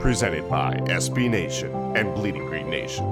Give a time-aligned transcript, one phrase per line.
[0.00, 3.04] presented by SB Nation and Bleeding Green Nation.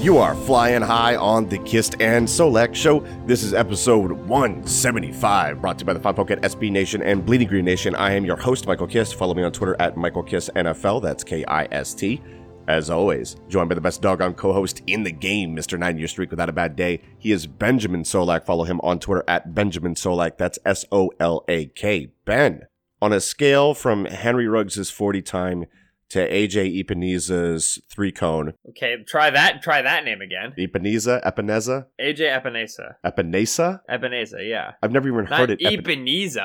[0.00, 3.00] You are flying high on the Kist and Solak Show.
[3.26, 7.48] This is episode 175, brought to you by the Folk at SB Nation and Bleeding
[7.48, 7.96] Green Nation.
[7.96, 9.16] I am your host, Michael Kist.
[9.16, 11.02] Follow me on Twitter at Michael Kist NFL.
[11.02, 12.22] That's K I S T.
[12.68, 15.78] As always, joined by the best doggone co-host in the game, Mr.
[15.78, 17.00] 9 Year Streak Without a Bad Day.
[17.18, 18.44] He is Benjamin Solak.
[18.44, 20.36] Follow him on Twitter at Benjamin Solak.
[20.36, 22.08] That's S-O-L-A-K.
[22.26, 22.66] Ben,
[23.00, 25.64] on a scale from Henry Ruggs' 40 time
[26.10, 28.52] to AJ Epiniza's three cone.
[28.68, 29.62] Okay, try that.
[29.62, 30.52] Try that name again.
[30.58, 31.24] Epiniza?
[31.24, 31.86] Epineza?
[31.98, 32.96] AJ Epinesa.
[33.02, 33.80] Epinesa?
[33.90, 34.72] Epinesa, yeah.
[34.82, 35.60] I've never even Not heard it.
[35.64, 36.36] Epi- He's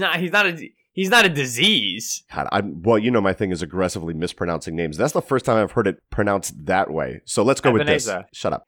[0.00, 0.18] not.
[0.18, 0.70] He's not a.
[0.96, 2.24] He's not a disease.
[2.34, 4.96] God, I'm, well, you know my thing is aggressively mispronouncing names.
[4.96, 7.20] That's the first time I've heard it pronounced that way.
[7.26, 8.10] So let's go with this.
[8.32, 8.66] Shut up.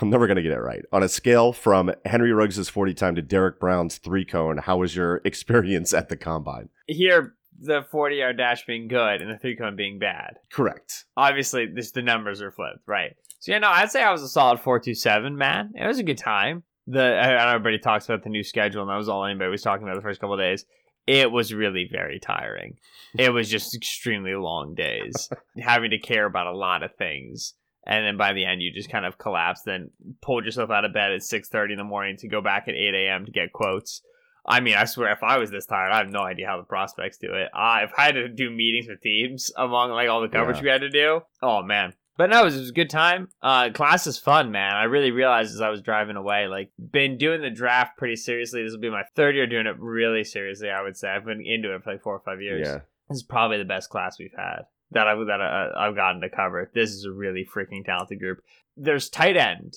[0.00, 0.82] I'm never going to get it right.
[0.90, 4.96] On a scale from Henry Ruggs' 40 time to Derrick Brown's three cone, how was
[4.96, 6.70] your experience at the combine?
[6.86, 10.38] Here, the forty-yard dash being good and the three cone being bad.
[10.50, 11.04] Correct.
[11.16, 13.16] Obviously, this the numbers are flipped, right?
[13.38, 15.36] So yeah, no, I'd say I was a solid four two seven.
[15.36, 16.62] Man, it was a good time.
[16.86, 19.50] The I I know everybody talks about the new schedule, and that was all anybody
[19.50, 20.64] was talking about the first couple of days.
[21.06, 22.78] It was really very tiring.
[23.18, 27.54] It was just extremely long days, having to care about a lot of things.
[27.86, 29.62] And then by the end, you just kind of collapse.
[29.62, 29.90] Then
[30.20, 32.74] pulled yourself out of bed at six thirty in the morning to go back at
[32.74, 33.24] eight a.m.
[33.26, 34.02] to get quotes.
[34.48, 36.62] I mean, I swear, if I was this tired, I have no idea how the
[36.64, 37.48] prospects do it.
[37.54, 40.62] I if I had to do meetings with teams among like all the coverage Yeah.
[40.64, 41.94] we had to do, oh man.
[42.16, 43.28] But no, it was, it was a good time.
[43.42, 44.74] Uh, class is fun, man.
[44.74, 48.62] I really realized as I was driving away, like, been doing the draft pretty seriously.
[48.62, 50.70] This will be my third year doing it really seriously.
[50.70, 52.66] I would say I've been into it for like four or five years.
[52.66, 52.80] Yeah.
[53.08, 54.62] This is probably the best class we've had
[54.92, 56.70] that I've that I, I've gotten to cover.
[56.74, 58.38] This is a really freaking talented group.
[58.76, 59.76] There's tight end,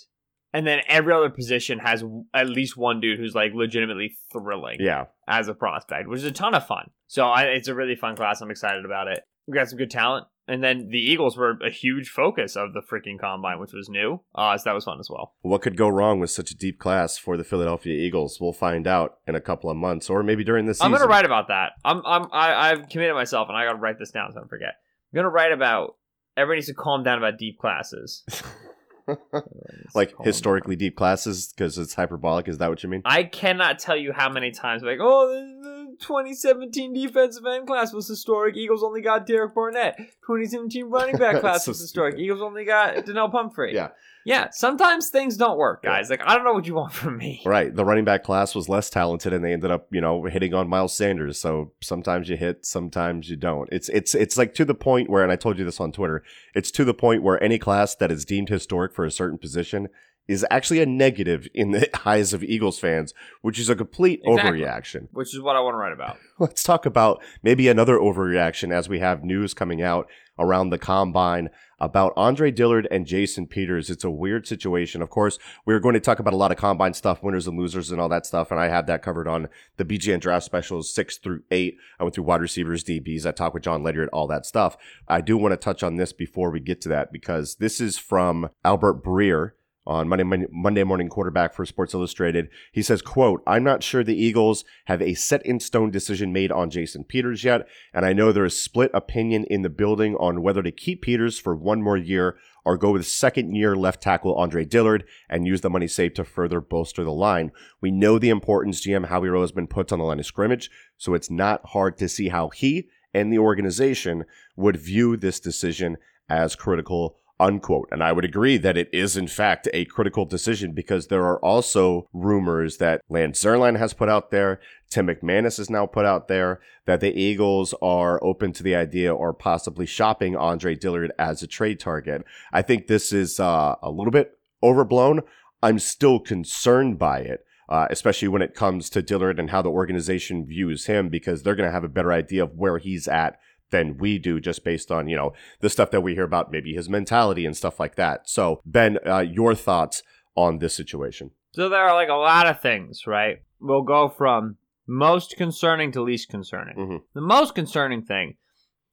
[0.54, 5.06] and then every other position has at least one dude who's like legitimately thrilling Yeah.
[5.28, 6.90] as a prospect, which is a ton of fun.
[7.08, 8.40] So I, it's a really fun class.
[8.42, 9.24] I'm excited about it.
[9.50, 10.28] We got some good talent.
[10.48, 14.20] And then the Eagles were a huge focus of the freaking combine, which was new.
[14.34, 15.34] Uh, so that was fun as well.
[15.42, 18.40] What could go wrong with such a deep class for the Philadelphia Eagles?
[18.42, 20.86] We'll find out in a couple of months, or maybe during the season.
[20.86, 21.74] I'm gonna write about that.
[21.86, 24.50] I'm I'm I, I've committed myself, and I gotta write this down so I don't
[24.50, 24.76] forget.
[25.14, 25.98] I'm gonna write about.
[26.36, 28.24] Everybody needs to calm down about deep classes.
[29.94, 32.48] like historically deep classes because it's hyperbolic.
[32.48, 33.02] Is that what you mean?
[33.06, 38.56] I cannot tell you how many times like, oh, 2017 defensive end class was historic.
[38.56, 39.98] Eagles only got Derek Barnett.
[39.98, 42.14] 2017 running back class So was historic.
[42.14, 42.24] stupid.
[42.24, 43.74] Eagles only got Donnel Pumphrey.
[43.74, 43.90] Yeah.
[44.26, 44.50] yeah.
[44.52, 46.10] Sometimes things don't work, guys.
[46.10, 47.42] Like I don't know what you want from me.
[47.46, 47.74] Right.
[47.76, 50.68] The running back class was less talented and they ended up, you know, hitting on
[50.68, 51.40] Miles Sanders.
[51.40, 53.70] So sometimes you hit, sometimes you don't.
[53.72, 56.24] It's it's it's like to the point where and I told you this on Twitter,
[56.56, 59.88] it's to the point where any class that is deemed historic for a certain position
[60.30, 64.62] is actually a negative in the eyes of Eagles fans, which is a complete Exactly.
[64.62, 65.08] overreaction.
[65.12, 66.18] Which is what I want to write about.
[66.40, 70.08] Let's talk about maybe another overreaction as we have news coming out
[70.38, 71.50] around the combine
[71.80, 73.90] about Andre Dillard and Jason Peters.
[73.90, 75.02] It's a weird situation.
[75.02, 77.92] Of course, we're going to talk about a lot of combine stuff, winners and losers
[77.92, 78.52] and all that stuff.
[78.52, 81.78] And I have that covered on the BGN draft specials six through eight.
[82.00, 83.26] I went through wide receivers, DBs.
[83.26, 84.78] I talked with Jon Ledyard, all that stuff.
[85.08, 87.98] I do want to touch on this before we get to that because this is
[87.98, 89.52] from Albert Breer
[89.90, 92.48] on Monday Monday morning quarterback for Sports Illustrated.
[92.72, 96.52] He says, "quote I'm not sure the Eagles have a set in stone decision made
[96.52, 100.44] on Jason Peters yet, and I know there is split opinion in the building on
[100.44, 104.36] whether to keep Peters for one more year or go with second year left tackle
[104.36, 107.52] Andre Dillard and use the money saved to further bolster the line.
[107.82, 111.32] We know the importance GM Howie Roseman puts on the line of scrimmage, so it's
[111.32, 114.26] not hard to see how he and the organization
[114.56, 115.98] would view this decision
[116.30, 117.88] as critical unquote.
[117.92, 121.40] And I would agree that it is, in fact, a critical decision because there are
[121.40, 124.60] also rumors that Lance Zierlein has put out there,
[124.90, 129.14] Tim McManus has now put out there, that the Eagles are open to the idea
[129.14, 132.24] or possibly shopping Andre Dillard as a trade target.
[132.52, 135.22] I think this is uh, a little bit overblown.
[135.64, 137.46] I'm still concerned by it.
[137.70, 141.54] Uh, especially when it comes to Dillard and how the organization views him, because they're
[141.54, 143.40] going to have a better idea of where he's at
[143.72, 146.74] than we do just based on, you know, the stuff that we hear about maybe
[146.74, 148.30] his mentality and stuff like that.
[148.30, 150.04] So, Ben, uh, your thoughts
[150.36, 151.32] on this situation?
[151.54, 153.42] So, there are like a lot of things, right?
[153.60, 154.58] We'll go from
[154.88, 156.76] most concerning to least concerning.
[156.76, 156.98] Mm-hmm.
[157.14, 158.36] The most concerning thing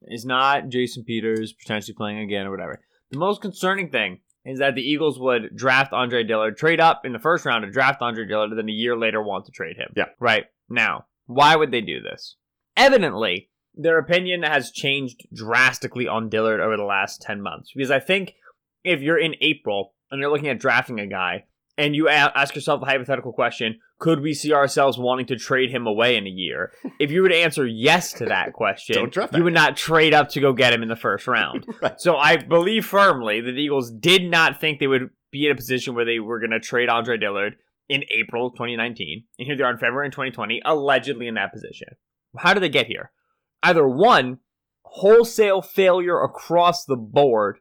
[0.02, 2.80] is not Jason Peters potentially playing again or whatever.
[3.10, 7.12] The most concerning thing is that the Eagles would draft Andre Dillard, trade up in
[7.12, 9.76] the first round to draft Andre Dillard, and then a year later want to trade
[9.76, 9.92] him.
[9.96, 10.06] Yeah.
[10.20, 10.44] Right.
[10.68, 12.36] Now, why would they do this?
[12.76, 17.72] Evidently, their opinion has changed drastically on Dillard over the last 10 months.
[17.74, 18.34] Because I think
[18.84, 21.44] if you're in April and you're looking at drafting a guy
[21.76, 25.86] and you ask yourself the hypothetical question, could we see ourselves wanting to trade him
[25.86, 26.72] away in a year?
[26.98, 30.54] If you would answer yes to that question, you would not trade up to go
[30.54, 31.66] get him in the first round.
[31.82, 32.00] right.
[32.00, 35.56] So I believe firmly that the Eagles did not think they would be in a
[35.56, 37.56] position where they were going to trade Andre Dillard
[37.90, 39.24] in April 2019.
[39.38, 41.88] And here they are in February 2020, allegedly in that position.
[42.38, 43.10] How did they get here?
[43.62, 44.38] Either one,
[44.82, 47.58] wholesale failure across the board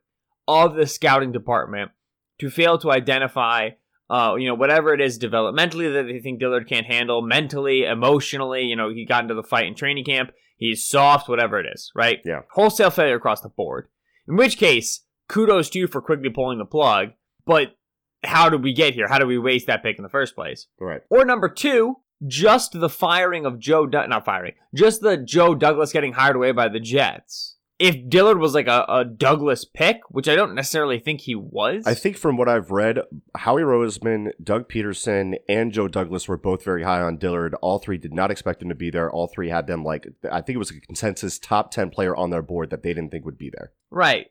[0.48, 1.92] of the scouting department
[2.40, 3.70] to fail to identify,
[4.10, 8.64] uh, you know, whatever it is developmentally that they think Dillard can't handle, mentally, emotionally.
[8.64, 10.32] You know, he got into the fight in training camp.
[10.58, 12.20] He's soft, whatever it is, right?
[12.24, 12.42] Yeah.
[12.52, 13.88] Wholesale failure across the board.
[14.28, 17.10] In which case, kudos to you for quickly pulling the plug.
[17.46, 17.76] But
[18.24, 19.08] how did we get here?
[19.08, 20.68] How did we waste that pick in the first place?
[20.80, 21.02] Right.
[21.10, 25.92] Or number two, just the firing of Joe, du- not firing, just the Joe Douglas
[25.92, 27.54] getting hired away by the Jets.
[27.78, 31.86] If Dillard was like a, a Douglas pick, which I don't necessarily think he was,
[31.86, 33.00] I think from what I've read,
[33.36, 37.54] Howie Roseman, Doug Pederson, and Joe Douglas were both very high on Dillard.
[37.56, 39.12] All three did not expect him to be there.
[39.12, 42.30] All three had them like I think it was a consensus top ten player on
[42.30, 43.74] their board that they didn't think would be there.
[43.92, 44.28] Right.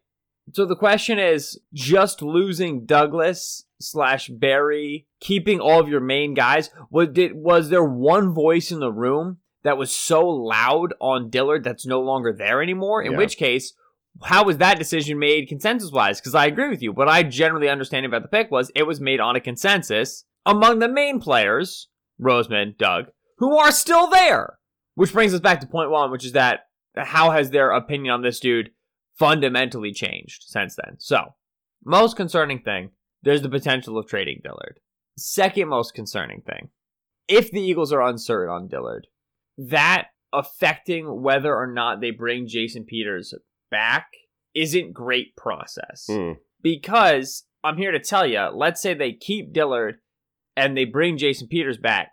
[0.53, 6.71] So the question is just losing Douglas slash Barry, keeping all of your main guys.
[6.91, 11.65] Was did was there one voice in the room that was so loud on Dillard
[11.65, 13.03] that's no longer there anymore?
[13.03, 13.19] In yeah.
[13.19, 13.73] which case,
[14.23, 16.21] how was that decision made consensus wise?
[16.21, 16.93] Because I agree with you.
[16.93, 20.79] What I generally understand about the pick was it was made on a consensus among
[20.79, 21.89] the main players,
[22.21, 23.07] Roseman, Doug,
[23.39, 24.59] who are still there.
[24.95, 28.23] Which brings us back to point one, which is that how has their opinion on
[28.23, 28.71] this dude
[29.19, 30.97] fundamentally changed since then?
[30.99, 31.35] So,
[31.85, 32.91] most concerning thing
[33.23, 34.81] there's the potential of trading Dillard.
[35.17, 36.71] Second most concerning thing
[37.29, 39.07] if the Eagles are uncertain on Dillard,
[39.57, 43.35] that affecting whether or not they bring Jason Peters
[43.71, 44.09] back
[44.55, 46.07] isn't great process.
[46.11, 46.37] Mm.
[46.63, 49.97] Because I'm here to tell you, let's say they keep Dillard
[50.57, 52.11] and they bring Jason Peters back.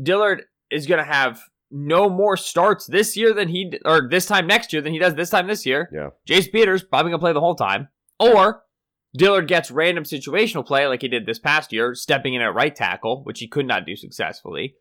[0.00, 1.40] Dillard is going to have
[1.70, 5.14] no more starts this year than he or this time next year than he does
[5.14, 5.88] this time this year.
[5.92, 6.10] Yeah.
[6.28, 7.88] Jace Peters probably to play the whole time.
[8.18, 8.62] Or
[9.16, 12.74] Dillard gets random situational play like he did this past year, stepping in at right
[12.74, 14.74] tackle, which he could not do successfully.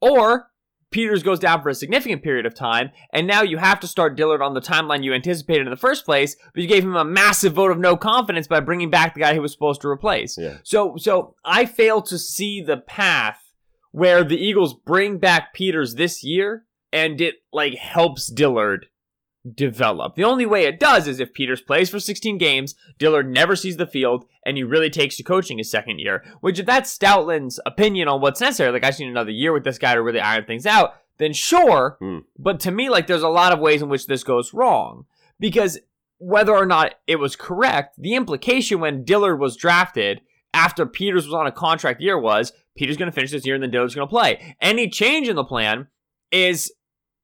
[0.00, 0.50] Or
[0.90, 4.16] Peters goes down for a significant period of time, and now you have to start
[4.16, 7.04] Dillard on the timeline you anticipated in the first place, but you gave him a
[7.04, 10.38] massive vote of no confidence by bringing back the guy he was supposed to replace.
[10.38, 10.58] Yeah.
[10.62, 13.45] So, so I fail to see the path
[13.96, 18.88] where the Eagles bring back Peters this year, and it like helps Dillard
[19.54, 20.16] develop.
[20.16, 23.78] The only way it does is if Peters plays for 16 games, Dillard never sees
[23.78, 26.22] the field, and he really takes to coaching his second year.
[26.42, 29.64] Which, if that's Stoutland's opinion on what's necessary, like I just need another year with
[29.64, 31.96] this guy to really iron things out, then sure.
[32.02, 32.24] Mm.
[32.38, 35.06] But to me, like there's a lot of ways in which this goes wrong.
[35.40, 35.78] Because
[36.18, 40.20] whether or not it was correct, the implication when Dillard was drafted
[40.56, 43.62] after Peters was on a contract year was Peters going to finish this year and
[43.62, 44.56] then Dillard's going to play.
[44.60, 45.88] Any change in the plan
[46.32, 46.72] is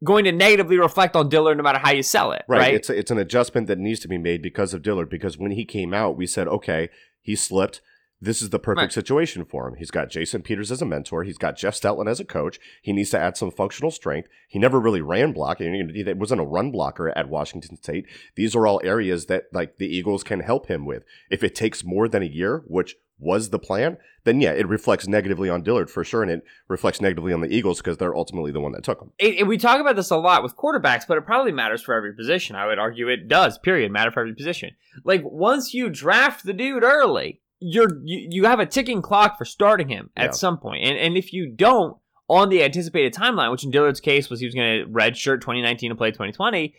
[0.05, 2.45] going to negatively reflect on Dillard no matter how you sell it.
[2.47, 2.59] Right.
[2.59, 2.75] right?
[2.75, 5.09] It's a, it's an adjustment that needs to be made because of Dillard.
[5.09, 7.81] Because when he came out, we said, okay, he slipped.
[8.21, 8.93] This is the perfect right.
[8.93, 9.75] situation for him.
[9.75, 11.25] He's got Jason Peters as a mentor.
[11.25, 12.61] He's got Jeff Stoutland as a coach.
[12.81, 14.29] He needs to add some functional strength.
[14.47, 15.59] He never really ran block.
[15.59, 18.07] He wasn't a run blocker at Washington State.
[18.37, 21.05] These are all areas that like the Eagles can help him with.
[21.31, 25.07] If it takes more than a year, which was the plan, then yeah, it reflects
[25.09, 28.51] negatively on Dillard for sure, and it reflects negatively on the Eagles because they're ultimately
[28.53, 29.13] the one that took him.
[29.19, 31.95] It, it- we talk about this a lot with quarterbacks, but it probably matters for
[31.95, 32.57] every position.
[32.57, 33.59] I would argue it does.
[33.59, 33.91] Period.
[33.93, 34.71] Matter for every position.
[35.05, 39.45] Like once you draft the dude early, you're you, you have a ticking clock for
[39.45, 40.31] starting him at Yeah.
[40.33, 41.97] some point, and and if you don't
[42.29, 45.91] on the anticipated timeline, which in Dillard's case was he was going to redshirt 2019
[45.91, 46.75] and play 2020,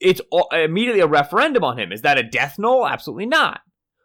[0.00, 1.90] it's all, immediately a referendum on him.
[1.92, 2.86] Is that a death knell?
[2.86, 3.60] Absolutely not.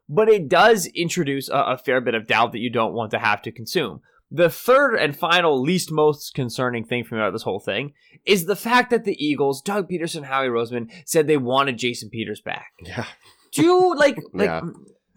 [0.10, 3.20] But it does introduce a, a fair bit of doubt that you don't want to
[3.20, 4.02] have to consume.
[4.30, 7.94] The third and final, least most concerning thing for me about this whole thing
[8.26, 12.42] is the fact that the Eagles, Doug Pederson, Howie Roseman, said they wanted Jason Peters
[12.42, 12.74] back.
[12.84, 13.06] Yeah,
[13.54, 14.62] Do like like Yeah.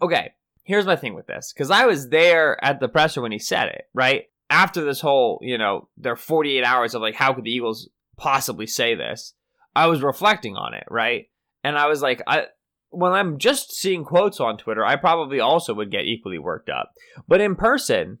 [0.01, 0.31] okay.
[0.63, 3.67] Here's my thing with this because I was there at the presser when he said
[3.67, 3.85] it.
[3.93, 7.89] Right after this whole, you know, their 48 hours of like, how could the Eagles
[8.17, 9.33] possibly say this?
[9.75, 11.27] I was reflecting on it, right,
[11.63, 12.45] and I was like, I
[12.91, 16.91] when I'm just seeing quotes on Twitter, I probably also would get equally worked up.
[17.27, 18.19] But in person,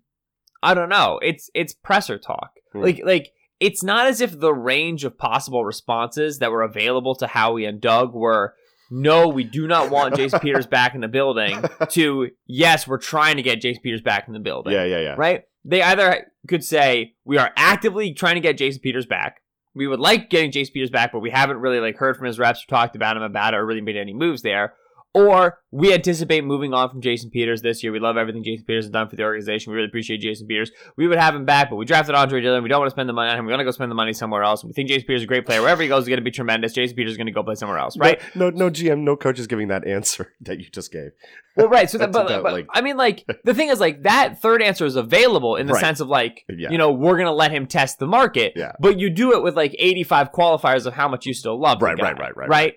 [0.63, 1.19] I don't know.
[1.21, 2.51] It's it's presser talk.
[2.73, 2.81] Hmm.
[2.81, 7.27] Like like it's not as if the range of possible responses that were available to
[7.27, 8.55] Howie and Doug were
[8.89, 13.37] no, we do not want Jason Peters back in the building to yes, we're trying
[13.37, 14.73] to get Jason Peters back in the building.
[14.73, 15.15] yeah, yeah, yeah.
[15.17, 15.43] Right?
[15.63, 19.40] They either could say we are actively trying to get Jason Peters back.
[19.73, 22.39] We would like getting Jace Peters back, but we haven't really like heard from his
[22.39, 24.73] reps or talked about him about it or really made any moves there.
[25.13, 27.91] Or we anticipate moving on from Jason Peters this year.
[27.91, 29.71] We love everything Jason Peters has done for the organization.
[29.71, 30.71] We really appreciate Jason Peters.
[30.95, 32.63] We would have him back, but we drafted Andre Dillon.
[32.63, 33.43] We don't want to spend the money on him.
[33.45, 34.63] We're going to go spend the money somewhere else.
[34.63, 35.61] We think Jason Peters is a great player.
[35.61, 36.71] Wherever he goes, is going to be tremendous.
[36.71, 38.21] Jason Peters is going to go play somewhere else, right?
[38.35, 41.11] No, no, no GM, no coach is giving that answer that you just gave.
[41.57, 41.89] Well, right.
[41.89, 44.61] So, that, but, about, but like- I mean, like the thing is, like that third
[44.61, 45.81] answer is available in the Right.
[45.81, 46.69] sense of like, Yeah.
[46.71, 48.53] you know, we're gonna let him test the market.
[48.55, 48.71] Yeah.
[48.79, 51.81] But you do it with like eighty-five qualifiers of how much you still love.
[51.81, 52.73] Right, guy, right, right, right, right.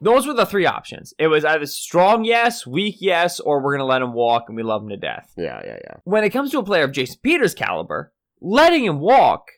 [0.00, 1.14] Those were the three options.
[1.18, 4.62] It was either strong yes, weak yes, or we're gonna let him walk and we
[4.62, 5.32] love him to death.
[5.36, 5.96] Yeah, yeah, yeah.
[6.04, 9.48] When it comes to a player of Jason Peters' caliber, letting him walk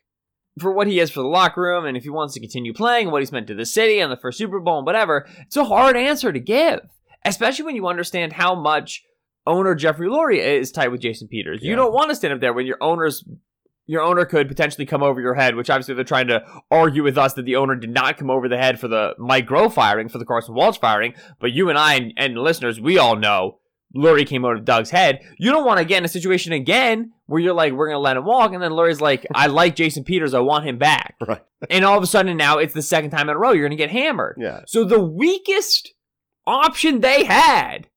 [0.58, 3.04] for what he is for the locker room and if he wants to continue playing
[3.04, 5.56] and what he's meant to the city and the first Super Bowl and whatever, it's
[5.56, 6.80] a hard answer to give,
[7.24, 9.04] especially when you understand how much
[9.46, 11.60] owner Jeffrey Lurie is tied with Jason Peters.
[11.62, 13.24] You don't want to stand up there when your owner's
[13.90, 17.18] your owner could potentially come over your head, which obviously they're trying to argue with
[17.18, 20.08] us that the owner did not come over the head for the Mike Groh firing,
[20.08, 21.12] for the Carson Walch firing.
[21.40, 23.58] But you and I and, and listeners, we all know
[23.96, 25.18] Lurie came over Doug's head.
[25.40, 27.98] You don't want to get in a situation again where you're like, we're going to
[27.98, 28.52] let him walk.
[28.52, 30.34] And then Lurie's like, I like Jason Peters.
[30.34, 31.16] I want him back.
[31.20, 31.42] Right.
[31.68, 33.76] And all of a sudden now it's the second time in a row you're going
[33.76, 34.36] to get hammered.
[34.38, 34.60] Yeah.
[34.68, 35.94] So the weakest
[36.46, 37.88] option they had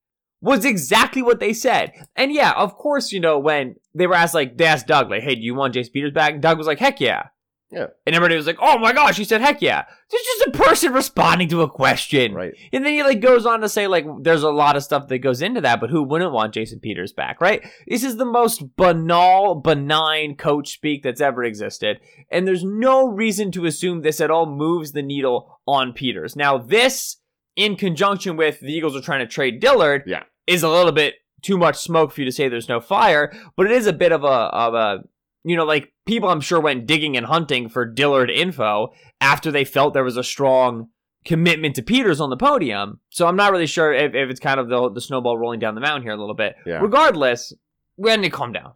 [0.44, 1.94] was exactly what they said.
[2.16, 5.24] And yeah, of course, you know, when they were asked, like, they asked Doug, like,
[5.24, 6.42] hey, do you want Jason Peters back?
[6.42, 7.30] Doug was like, heck yeah.
[7.72, 7.88] Yeah.
[8.06, 9.86] And everybody was like, oh my gosh, he said, heck yeah.
[10.12, 12.34] It's just a person responding to a question.
[12.36, 12.54] Right.
[12.72, 15.20] And then he like goes on to say like there's a lot of stuff that
[15.20, 17.66] goes into that, but who wouldn't want Jason Peters back, right?
[17.88, 23.52] This is the most banal, benign coach speak that's ever existed, and there's no reason
[23.54, 26.36] to assume this at all moves the needle on Peters.
[26.36, 27.18] Now, this
[27.56, 30.24] in conjunction with the Eagles are trying to trade Dillard, Yeah.
[30.48, 33.66] Is a little bit too much smoke for you to say there's no fire, but
[33.66, 35.04] it is a bit of a of a
[35.44, 39.66] you know like people I'm sure went digging and hunting for Dillard info after they
[39.66, 40.90] felt there was a strong
[41.26, 43.00] commitment to Peters on the podium.
[43.10, 45.74] So I'm not really sure if, if it's kind of the, the snowball rolling down
[45.76, 46.56] the mountain here a little bit.
[46.66, 46.80] Yeah.
[46.82, 47.54] Regardless,
[47.96, 48.74] we need to calm down.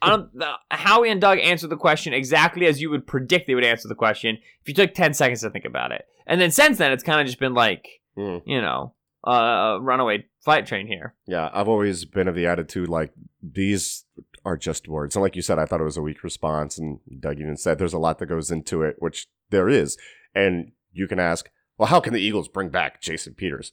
[0.00, 3.54] I don't, the, Howie and Doug answered the question exactly as you would predict they
[3.54, 6.06] would answer the question if you took 10 seconds to think about it.
[6.26, 8.42] And then since then, it's kind of just been like, Mm.
[8.46, 8.94] you know,
[9.26, 9.30] uh,
[9.76, 11.12] a runaway flight train here.
[11.26, 13.12] Yeah, I've always been of the attitude like
[13.42, 14.06] these
[14.46, 15.14] are just words.
[15.14, 16.78] And like you said, I thought it was a weak response.
[16.78, 19.98] And Doug even said there's a lot that goes into it, which there is.
[20.34, 23.72] And you can ask, well, how can the Eagles bring back Jason Peters?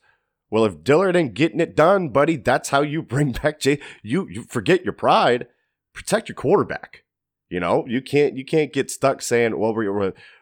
[0.49, 3.79] Well, if Dillard ain't getting it done, buddy, that's how you bring back Jay.
[4.03, 5.47] You you forget your pride,
[5.93, 7.04] protect your quarterback.
[7.55, 9.87] You know, you can't you can't get stuck saying, well, we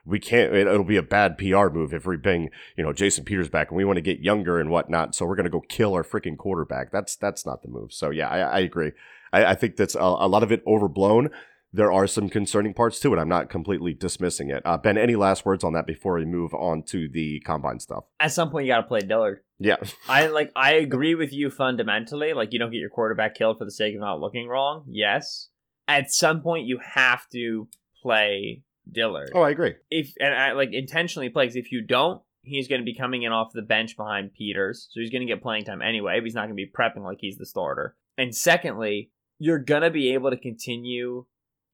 [0.04, 0.52] we can't.
[0.52, 3.70] It, it'll be a bad PR move if we bring you know Jason Peters back
[3.70, 5.14] and we want to get younger and whatnot.
[5.14, 6.92] So we're gonna go kill our freaking quarterback.
[6.92, 7.94] That's that's not the move.
[7.94, 8.94] So yeah, I, I agree.
[9.32, 11.30] I, I think that's a, a lot of it overblown.
[11.72, 13.20] There are some concerning parts to it.
[13.20, 14.64] I'm not completely dismissing it.
[14.66, 18.06] Uh, ben, any last words on that before we move on to the combine stuff?
[18.20, 19.42] At some point, you got to play Dillard.
[19.60, 19.76] Yeah,
[20.10, 20.52] I like.
[20.56, 22.34] I agree with you fundamentally.
[22.34, 24.86] Like, you don't get your quarterback killed for the sake of not looking wrong.
[24.88, 25.50] Yes.
[25.88, 27.68] At some point, you have to
[28.02, 29.32] play Dillard.
[29.34, 29.76] Oh, I agree.
[29.92, 33.24] if and I like intentionally play because if you don't, he's going to be coming
[33.24, 36.20] in off the bench behind Peters, so he's going to get playing time anyway.
[36.20, 37.96] But he's not going to be prepping like he's the starter.
[38.18, 41.26] And secondly, you're going to be able to continue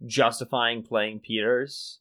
[0.05, 1.99] justifying playing Peters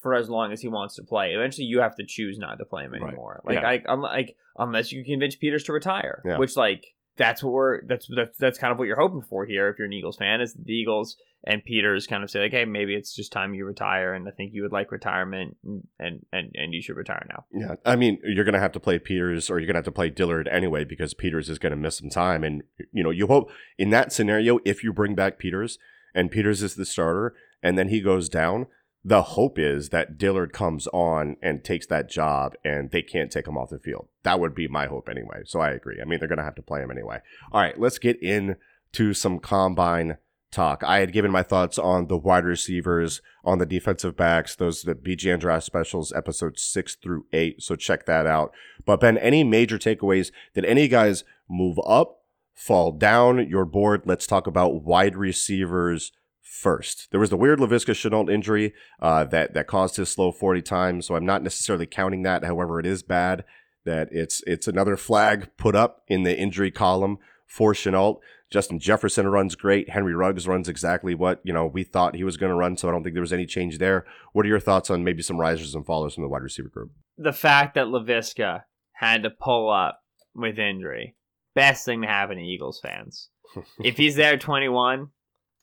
[0.00, 1.32] for as long as he wants to play.
[1.32, 3.02] Eventually, you have to choose not to play him Right.
[3.02, 3.40] anymore.
[3.44, 3.68] Like Yeah.
[3.68, 6.38] I, I'm like unless you convince Peters to retire, Yeah.
[6.38, 9.68] which like that's what we're that's that's that's kind of what you're hoping for here
[9.68, 12.64] if you're an Eagles fan is the Eagles and Peters kind of say like hey
[12.64, 15.56] maybe it's just time you retire and I think you would like retirement
[15.98, 17.44] and and and you should retire now.
[17.52, 20.10] Yeah, I mean you're gonna have to play Peters or you're gonna have to play
[20.10, 23.90] Dillard anyway because Peters is gonna miss some time and you know you hope in
[23.90, 25.78] that scenario if you bring back Peters
[26.14, 28.66] and Peters is the starter and then he goes down
[29.06, 33.46] the hope is that Dillard comes on and takes that job and they can't take
[33.46, 34.08] him off the field.
[34.24, 35.42] That would be my hope anyway.
[35.44, 36.00] So I agree.
[36.02, 37.20] I mean, they're going to have to play him anyway.
[37.52, 40.16] All right, let's get into some combine
[40.50, 40.82] talk.
[40.82, 44.96] I had given my thoughts on the wide receivers, on the defensive backs, those the
[44.96, 47.62] BGN draft specials, episodes six through eight.
[47.62, 48.52] So check that out.
[48.84, 50.32] But Ben, any major takeaways?
[50.52, 52.22] Did any guys move up,
[52.54, 54.02] fall down your board?
[54.04, 56.10] Let's talk about wide receivers
[56.56, 57.08] first.
[57.10, 61.06] There was the weird Laviska Shenault injury uh, that that caused his slow 40 times,
[61.06, 62.44] so I'm not necessarily counting that.
[62.44, 63.44] However, it is bad
[63.84, 68.18] that it's it's another flag put up in the injury column for Shenault.
[68.50, 69.90] Justin Jefferson runs great.
[69.90, 72.88] Henry Ruggs runs exactly what you know we thought he was going to run, so
[72.88, 74.06] I don't think there was any change there.
[74.32, 76.90] What are your thoughts on maybe some risers and fallers from the wide receiver group?
[77.18, 80.00] The fact that Laviska had to pull up
[80.34, 81.16] with injury,
[81.54, 83.30] best thing to happen to Eagles fans.
[83.80, 85.08] if he's there 21,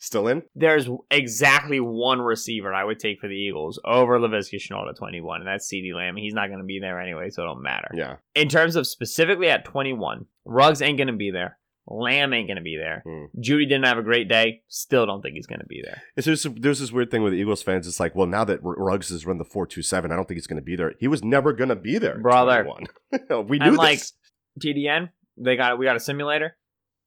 [0.04, 0.44] Still in?
[0.54, 5.40] there's exactly one receiver I would take for the Eagles over Laviska Shenault at 21,
[5.40, 6.18] and that's CeeDee Lamb.
[6.18, 7.88] He's not going to be there anyway, so it don't matter.
[7.94, 8.18] Yeah.
[8.36, 11.58] In terms of specifically at 21, Ruggs ain't going to be there.
[11.88, 13.02] Lamb ain't going to be there.
[13.06, 13.40] Hmm.
[13.42, 14.64] Jeudy didn't have a great day.
[14.68, 16.02] Still don't think he's going to be there.
[16.18, 17.88] It's just, there's this weird thing with the Eagles fans.
[17.88, 20.36] It's like, well, now that Ruggs has run the four two seven, I don't think
[20.36, 20.96] he's going to be there.
[21.00, 22.68] He was never going to be there, Brother.
[23.48, 24.14] we knew And like this.
[24.62, 26.58] TDN, they got we got a simulator.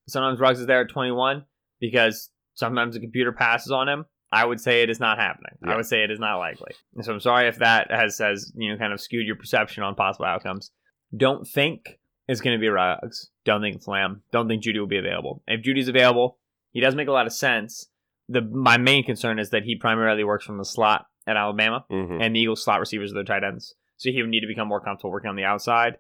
[0.09, 1.45] Sometimes Ruggs is there at 21
[1.79, 4.05] because sometimes the computer passes on him.
[4.33, 5.53] I would say it is not happening.
[5.65, 5.73] Yeah.
[5.73, 6.73] I would say it is not likely.
[6.97, 9.85] And so I'm sorry if that has has you know kind of skewed your perception
[9.85, 10.73] on possible outcomes.
[11.17, 13.31] Don't think it's going to be Ruggs.
[13.45, 14.23] Don't think it's Lamb.
[14.33, 15.45] Don't think Jeudy will be available.
[15.47, 16.39] If Jeudy's available,
[16.73, 17.89] he does make a lot of sense.
[18.29, 22.21] The my main concern is that he primarily works from the slot at Alabama Mhm.
[22.21, 23.77] and the Eagles slot receivers are their tight ends.
[23.97, 25.99] So he would need to become more comfortable working on the outside.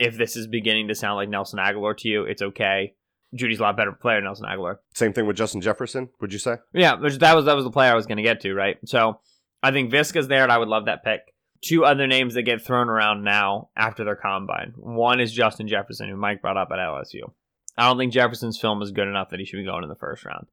[0.00, 2.94] If this is beginning to sound like Nelson Agholor to you, it's okay.
[3.34, 4.76] Jeudy's a lot better player than Nelson Agholor.
[4.94, 6.56] Same thing with Justin Jefferson, would you say?
[6.74, 8.76] Yeah, that was that was the player I was going to get to, right?
[8.84, 9.20] So
[9.62, 11.20] I think Viska's there, and I would love that pick.
[11.62, 14.72] Two other names that get thrown around now after their combine.
[14.76, 17.32] One is Justin Jefferson, who Mike brought up at LSU.
[17.78, 19.94] I don't think Jefferson's film is good enough that he should be going in the
[19.94, 20.46] first round.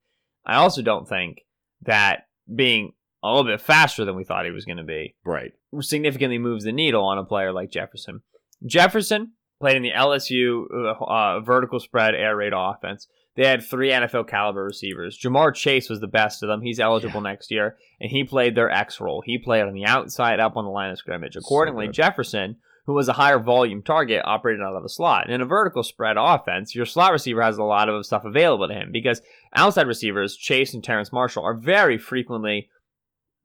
[0.46, 1.40] I also don't think
[1.82, 5.52] that being a little bit faster than we thought he was going to be Right.
[5.82, 8.22] significantly moves the needle on a player like Jefferson.
[8.66, 13.08] Jefferson played in the LSU uh, uh, vertical spread air raid offense.
[13.36, 15.18] They had three NFL caliber receivers.
[15.18, 16.62] Ja'Marr Chase was the best of them.
[16.62, 19.22] He's eligible next year, and he played their X role.
[19.26, 21.36] He played on the outside, up on the line of scrimmage.
[21.36, 21.94] Accordingly, good.
[21.94, 25.26] Jefferson, who was a higher volume target, operated out of the slot.
[25.26, 28.68] And In a vertical spread offense, your slot receiver has a lot of stuff available
[28.68, 29.22] to him because
[29.56, 32.68] outside receivers, Chase and Terrace Marshall, are very frequently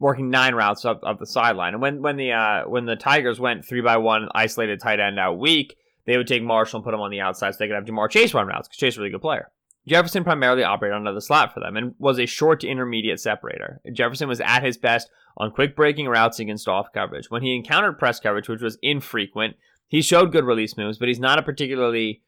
[0.01, 1.75] working nine routes up, up the sideline.
[1.75, 5.21] And when when the uh, when the Tigers went three by one isolated tight end
[5.21, 7.75] out weak, they would take Marshall and put him on the outside so they could
[7.77, 9.51] have Ja'Marr Chase run routes because Chase is a really good player.
[9.87, 13.81] Jefferson primarily operated under the slot for them and was a short to intermediate separator.
[13.93, 17.31] Jefferson was at his best on quick breaking routes against off coverage.
[17.31, 19.57] When he encountered press coverage, which was infrequent,
[19.89, 22.23] he showed good release moves, but he's not a particularly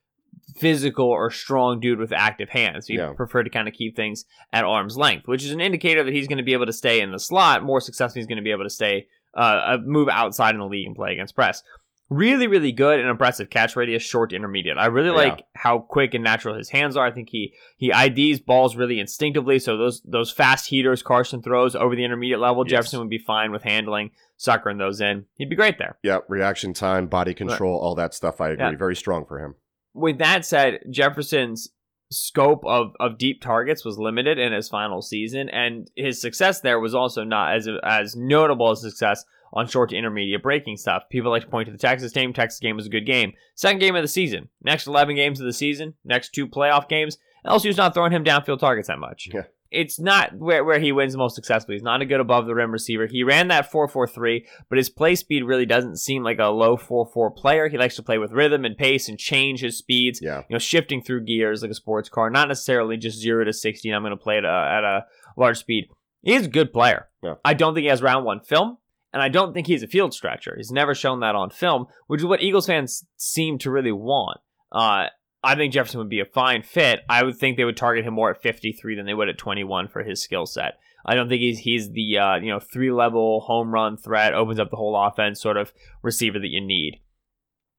[0.57, 2.87] physical or strong dude with active hands.
[2.87, 3.13] He Yeah.
[3.15, 6.29] preferred to kind of keep things at arm's length, which is an indicator that he's
[6.29, 8.21] going to be able to stay in the slot more successfully.
[8.21, 9.39] He's going to be able to stay uh,
[9.77, 11.63] uh, move outside in the league and play against press.
[12.09, 14.79] Really, really good and impressive catch radius, short to intermediate.
[14.79, 15.31] I really Yeah.
[15.33, 17.05] like how quick and natural his hands are.
[17.05, 19.59] I think he he IDs balls really instinctively.
[19.59, 22.71] So those those fast heaters Carson throws over the intermediate level, Yes.
[22.71, 25.25] Jefferson would be fine with handling, suckering those in.
[25.37, 25.99] He'd be great there.
[26.05, 28.41] Yeah, reaction time, body control, all that stuff.
[28.41, 28.67] I agree.
[28.71, 28.77] Yeah.
[28.77, 29.57] Very strong for him.
[29.93, 31.71] with that said, Jefferson's
[32.13, 36.79] scope of, of deep targets was limited in his final season, and his success there
[36.79, 39.25] was also not as as notable a success
[39.57, 41.05] on short to intermediate breaking stuff.
[41.11, 42.33] People like to point to the Texas game.
[42.33, 43.33] Texas game was a good game.
[43.55, 44.49] Second game of the season.
[44.63, 45.95] Next 11 games of the season.
[46.05, 47.19] Next two playoff games.
[47.45, 49.29] LSU's not throwing him downfield targets that much.
[49.33, 49.43] Yeah.
[49.71, 51.75] It's not where, where he wins most successfully.
[51.75, 53.07] He's not a good above the rim receiver.
[53.07, 57.37] He ran that 4-4-3, but his play speed really doesn't seem like a low 4-4
[57.37, 57.69] player.
[57.69, 60.39] He likes to play with rhythm and pace and change his speeds Yeah.
[60.49, 63.89] you know, shifting through gears like a sports car, not necessarily just zero to 60.
[63.89, 65.05] And I'm going to play at a, uh, at a
[65.37, 65.89] large speed.
[66.23, 67.09] He's a good player.
[67.23, 67.35] Yeah.
[67.45, 68.79] I don't think he has round one film,
[69.17, 70.53] and I don't think he's a field stretcher.
[70.59, 74.41] He's never shown that on film, which is what Eagles fans seem to really want.
[74.71, 75.07] Uh,
[75.43, 77.01] I think Jefferson would be a fine fit.
[77.09, 79.89] I would think they would target him more at 53 than they would at 21
[79.89, 80.75] for his skill set.
[81.07, 84.61] I don't think he's he's the uh, you know three level home run threat, opens
[84.61, 87.01] up the whole offense sort of receiver that you need.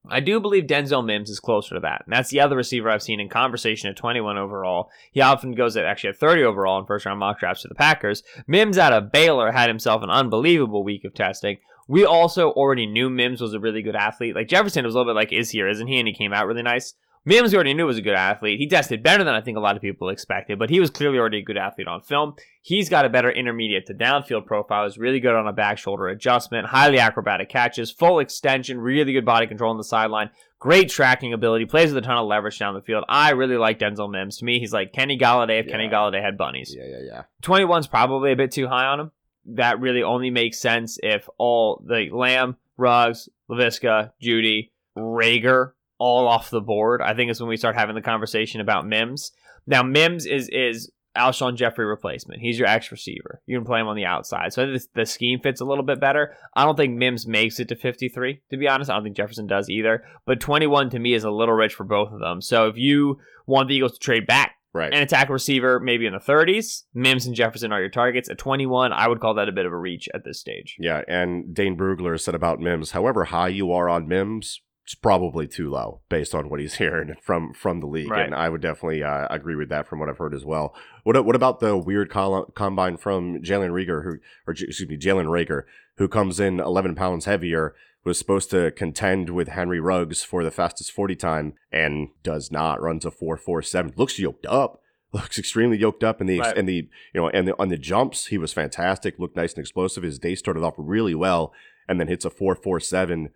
[0.10, 2.04] I do believe Denzel Mims is closer to that.
[2.06, 4.90] And that's the other receiver I've seen in conversation at 21 overall.
[5.12, 7.76] He often goes at actually at 30 overall in first round mock drafts to the
[7.76, 8.24] Packers.
[8.48, 11.58] Mims out of Baylor had himself an unbelievable week of testing.
[11.88, 14.36] We also already knew Mims was a really good athlete.
[14.36, 16.00] Like Jefferson was a little bit like, is he or isn't he?
[16.00, 16.94] And he came out really nice.
[17.28, 18.58] Mims already knew was a good athlete.
[18.58, 21.20] He tested better than I think a lot of people expected, but he was clearly
[21.20, 22.36] already a good athlete on film.
[22.62, 24.86] He's got a better intermediate to downfield profile.
[24.86, 29.26] Is really good on a back shoulder adjustment, highly acrobatic catches, full extension, really good
[29.26, 32.74] body control on the sideline, great tracking ability, plays with a ton of leverage down
[32.76, 33.04] the field.
[33.10, 34.38] I really like Denzel Mims.
[34.38, 35.74] To me, he's like Kenny Golladay if Yeah.
[35.74, 36.74] Kenny Golladay had bunnies.
[36.74, 37.24] Yeah, yeah, yeah.
[37.44, 39.12] 21's probably a bit too high on him.
[39.48, 46.50] That really only makes sense if all the Lamb, Ruggs, Laviska, Jeudy, Reagor all off
[46.50, 47.02] the board.
[47.02, 49.32] I think is when we start having the conversation about Mims.
[49.66, 52.42] Now Mims is is Alshon Jeffery replacement.
[52.42, 53.42] He's your X receiver.
[53.48, 54.54] You can play him on the outside.
[54.54, 56.36] So the, the scheme fits a little bit better.
[56.56, 58.92] I don't think Mims makes it to 53, to be honest.
[58.92, 60.04] I don't think Jefferson does either.
[60.28, 62.40] But 21 to me is a little rich for both of them.
[62.42, 64.94] So if you want the Eagles to trade back Right.
[64.94, 66.84] an attack receiver maybe in the 30s.
[66.94, 68.30] Mims and Jefferson are your targets.
[68.30, 70.76] At 21, I would call that a bit of a reach at this stage.
[70.80, 75.48] Yeah, and Dane Brugler said about Mims, however high you are on Mims, it's probably
[75.50, 78.26] too low based on what he's hearing from from the league, Right.
[78.26, 80.74] and I would definitely uh, agree with that from what I've heard as well.
[81.04, 85.26] What what about the weird col- combine from Jalen Reagor, who or excuse me, Jalen
[85.26, 85.64] Reagor,
[85.98, 90.52] who comes in 11 pounds heavier, was supposed to contend with Henry Ruggs for the
[90.52, 92.82] fastest 40 time, and does not.
[92.82, 93.98] Runs a 4.47.
[93.98, 94.80] Looks yoked up.
[95.12, 96.56] Looks extremely yoked up in the Right.
[96.58, 99.20] in the you know and the, on the jumps he was fantastic.
[99.20, 100.04] Looked nice and explosive.
[100.04, 101.52] His day started off really well,
[101.90, 103.32] and then hits a 4.47.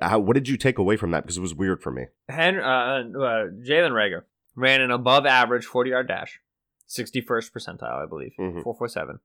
[0.00, 1.22] How, what did you take away from that?
[1.22, 2.06] Because it was weird for me.
[2.28, 4.22] Hen- uh, uh, Jalen Reagor
[4.56, 6.40] ran an above average 40 yard dash,
[6.88, 8.62] 61st percentile, I believe, Mhm.
[8.62, 9.18] 447,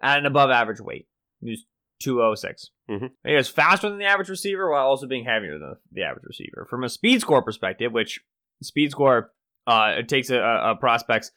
[0.00, 1.08] at an above average weight.
[1.40, 1.64] He was
[2.00, 2.70] 206.
[2.88, 3.10] Mhm.
[3.24, 6.66] He was faster than the average receiver while also being heavier than the average receiver.
[6.70, 8.20] From a speed score perspective, which
[8.62, 9.32] speed score
[9.66, 11.30] uh, it takes a, a, a prospect's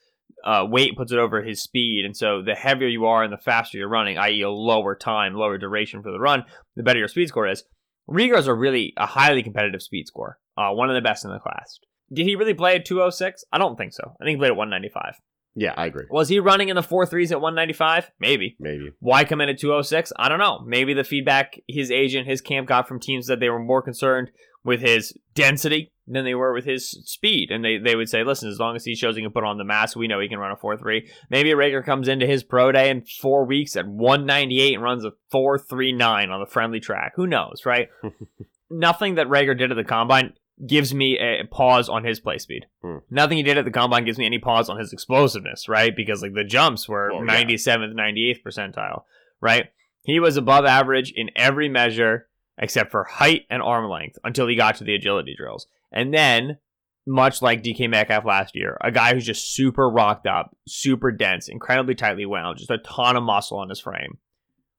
[0.45, 3.37] uh, weight, puts it over his speed, and so the heavier you are and the
[3.37, 7.07] faster you're running, i.e., a lower time, lower duration for the run, the better your
[7.09, 7.63] speed score is.
[8.09, 11.31] Reagor is a really a highly competitive speed score, uh, one of the best in
[11.31, 11.79] the class.
[12.13, 13.45] Did he really play at 206?
[13.51, 14.15] I don't think so.
[14.19, 15.15] I think he played at 195.
[15.55, 16.05] Yeah, I agree.
[16.09, 18.11] Was he running in the four threes at 195?
[18.19, 18.55] Maybe.
[18.59, 18.91] Maybe.
[18.99, 20.13] Why come in at 206?
[20.17, 20.63] I don't know.
[20.65, 24.31] Maybe the feedback his agent, his camp got from teams that they were more concerned
[24.63, 27.51] with his density than they were with his speed.
[27.51, 29.57] And they, they would say, listen, as long as he shows he can put on
[29.57, 31.09] the mass, we know he can run a 4 3.
[31.29, 35.13] Maybe Reagor comes into his pro day in four weeks at 198 and runs a
[35.31, 37.13] 4 3 9 on the friendly track.
[37.15, 37.89] Who knows, right?
[38.69, 40.33] Nothing that Reagor did at the combine
[40.65, 42.67] gives me a pause on his play speed.
[42.83, 42.97] Hmm.
[43.09, 45.95] Nothing he did at the combine gives me any pause on his explosiveness, right?
[45.95, 47.43] Because like the jumps were Well, yeah.
[47.43, 49.03] 97th, 98th percentile,
[49.41, 49.65] right?
[50.03, 52.27] He was above average in every measure
[52.61, 55.67] except for height and arm length until he got to the agility drills.
[55.91, 56.59] And then,
[57.05, 61.49] much like DK Metcalf last year, a guy who's just super rocked up, super dense,
[61.49, 64.19] incredibly tightly wound, just a ton of muscle on his frame,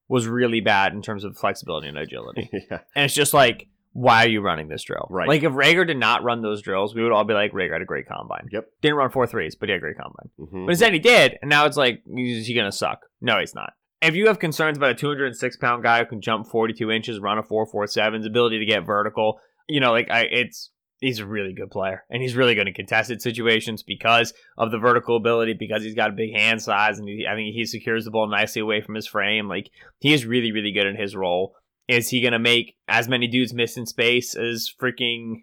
[0.09, 2.49] was really bad in terms of flexibility and agility.
[2.71, 2.79] yeah.
[2.95, 5.07] And it's just like, why are you running this drill?
[5.11, 5.29] Right.
[5.29, 7.83] Like if Reagor did not run those drills, we would all be like, Reagor had
[7.83, 8.49] a great combine.
[8.51, 8.69] Yep.
[8.81, 10.31] Didn't run four threes, but he had a great combine.
[10.41, 10.67] Mhm.
[10.67, 13.01] But instead he did, and now it's like, is he gonna suck?
[13.21, 13.73] No, he's not.
[14.03, 17.39] If you have concerns about a 206 pound guy who can jump 42 inches, run
[17.39, 19.39] a 447, his ability to get vertical,
[19.69, 22.75] you know, like I, it's he's a really good player, and he's really good in
[22.75, 27.09] contested situations because of the vertical ability, because he's got a big hand size, and
[27.09, 29.49] he, I think he secures the ball nicely away from his frame.
[29.49, 31.55] Like he is really, really good in his role.
[31.89, 35.43] Is he gonna make as many dudes miss in space as freaking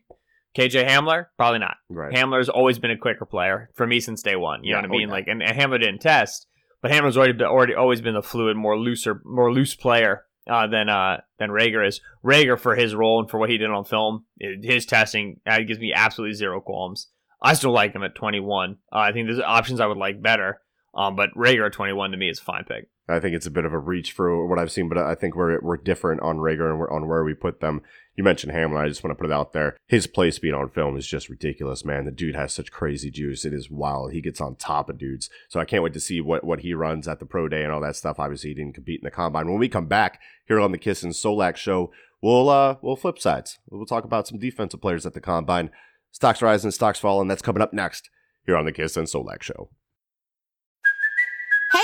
[0.57, 1.25] KJ Hamler?
[1.37, 1.75] Probably not.
[1.89, 2.13] Right.
[2.13, 4.63] Hamler's always been a quicker player for me since day one.
[4.63, 5.07] You Yeah, know what oh, I mean?
[5.09, 5.13] yeah.
[5.13, 6.47] Like, and, and Hamler didn't test,
[6.81, 10.67] but Hamler's already been, already always been the fluid, more looser, more loose player uh,
[10.67, 12.01] than uh, than Reagor is.
[12.23, 15.79] Reagor for his role and for what he did on film, his testing uh, gives
[15.79, 17.07] me absolutely zero qualms.
[17.41, 18.77] I still like him at 21.
[18.91, 20.61] Uh, I think there's options I would like better,
[20.93, 22.89] um, but Reagor at 21 to me is a fine pick.
[23.09, 25.35] I think it's a bit of a reach for what I've seen, but I think
[25.35, 27.81] we're we're different on Reagor and on where we put them.
[28.15, 28.83] You mentioned Hamlin.
[28.83, 29.77] I just want to put it out there.
[29.87, 32.05] His play speed on film is just ridiculous, man.
[32.05, 33.45] The dude has such crazy juice.
[33.45, 34.11] It is wild.
[34.11, 35.29] He gets on top of dudes.
[35.47, 37.71] So I can't wait to see what, what he runs at the pro day and
[37.71, 38.19] all that stuff.
[38.19, 39.47] Obviously, he didn't compete in the combine.
[39.47, 41.91] When we come back here on the Kist and Solak show,
[42.21, 43.57] we'll uh we'll flip sides.
[43.69, 45.71] We'll talk about some defensive players at the combine.
[46.11, 47.27] Stocks rising, stocks falling.
[47.27, 48.09] That's coming up next
[48.45, 49.69] here on the Kist and Solak show.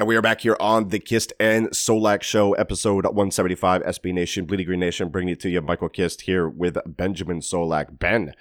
[0.00, 4.44] And we are back here on the Kist and Solak Show, episode 175, SB Nation,
[4.44, 5.60] Bleeding Green Nation, bringing it to you.
[5.60, 7.98] Michael Kist here with Benjamin Solak.
[7.98, 8.32] Ben,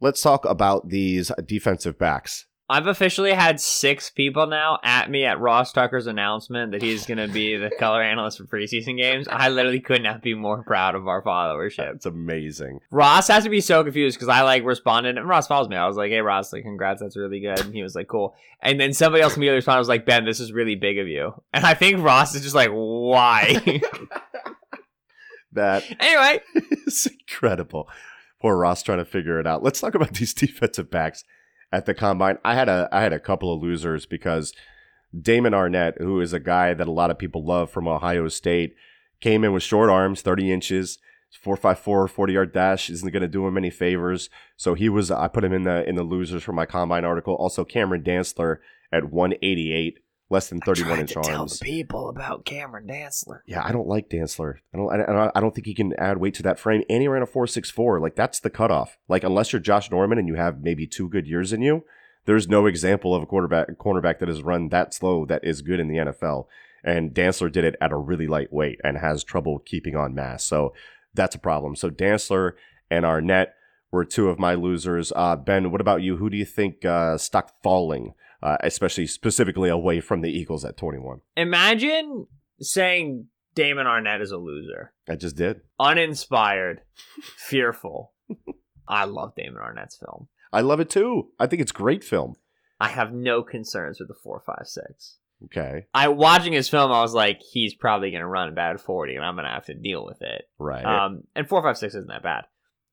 [0.00, 2.46] let's talk about these defensive backs.
[2.72, 7.18] I've officially had six people now at me at Ross Tucker's announcement that he's going
[7.18, 9.28] to be the color analyst for preseason games.
[9.28, 11.96] I literally could not be more proud of our followership.
[11.96, 12.80] It's amazing.
[12.90, 15.76] Ross has to be so confused because I like responded and Ross follows me.
[15.76, 18.34] I was like, "Hey Ross, like congrats, that's really good." And he was like, "Cool."
[18.60, 21.08] And then somebody else immediately responded, I "Was like Ben, this is really big of
[21.08, 23.80] you." And I think Ross is just like, "Why?"
[25.52, 27.88] That anyway, it's incredible.
[28.40, 29.62] Poor Ross trying to figure it out.
[29.62, 31.24] Let's talk about these defensive backs
[31.72, 32.38] at the combine.
[32.44, 34.52] I had a I had a couple of losers because
[35.18, 38.74] Damon Arnette, who is a guy that a lot of people love from Ohio State,
[39.20, 40.98] came in with short arms, 30 inches,
[41.40, 44.28] 454 40 yard dash isn't going to do him any favors.
[44.56, 47.34] So he was I put him in the in the losers for my combine article.
[47.34, 48.58] Also Cameron Dantzler
[48.92, 49.98] at 188,
[50.32, 51.58] less than 31 inch arms.
[51.60, 53.40] people about Cameron Dantzler.
[53.46, 54.56] Yeah, I don't like Dantzler.
[54.74, 54.90] I don't.
[54.92, 56.82] I, I- don't think he can add weight to that frame.
[56.90, 58.00] And he ran a four six four.
[58.00, 58.98] Like that's the cutoff.
[59.08, 61.84] Like unless you're Josh Norman and you have maybe two good years in you,
[62.24, 65.62] there's no example of a quarterback a cornerback that has run that slow that is
[65.62, 66.46] good in the NFL.
[66.84, 70.44] And Dantzler did it at a really light weight and has trouble keeping on mass.
[70.44, 70.74] So
[71.14, 71.76] that's a problem.
[71.76, 72.52] So Dantzler
[72.90, 73.48] and Arnette
[73.92, 75.12] were two of my losers.
[75.14, 76.16] Uh, ben, what about you?
[76.16, 80.76] Who do you think uh, stuck falling, uh, especially specifically away from the Eagles at
[80.76, 81.20] 21?
[81.36, 82.26] Imagine
[82.60, 84.92] saying Damon Arnette is a loser.
[85.08, 85.60] I just did.
[85.78, 86.82] uninspired,
[87.36, 88.12] fearful.
[88.88, 90.28] I love Damon Arnette's film.
[90.52, 91.28] I love it too.
[91.38, 92.34] I think it's great film.
[92.80, 95.18] I have no concerns with the four five six.
[95.44, 95.86] Okay.
[95.94, 99.36] I watching his film, I was like, he's probably gonna run about forty, and I'm
[99.36, 100.44] gonna have to deal with it.
[100.58, 100.84] Right.
[100.84, 102.44] Um, and four five six isn't that bad.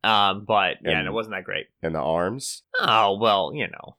[0.04, 1.68] Um, but yeah, And- and it wasn't that great.
[1.82, 2.64] and the arms.
[2.80, 3.98] Oh well, you know.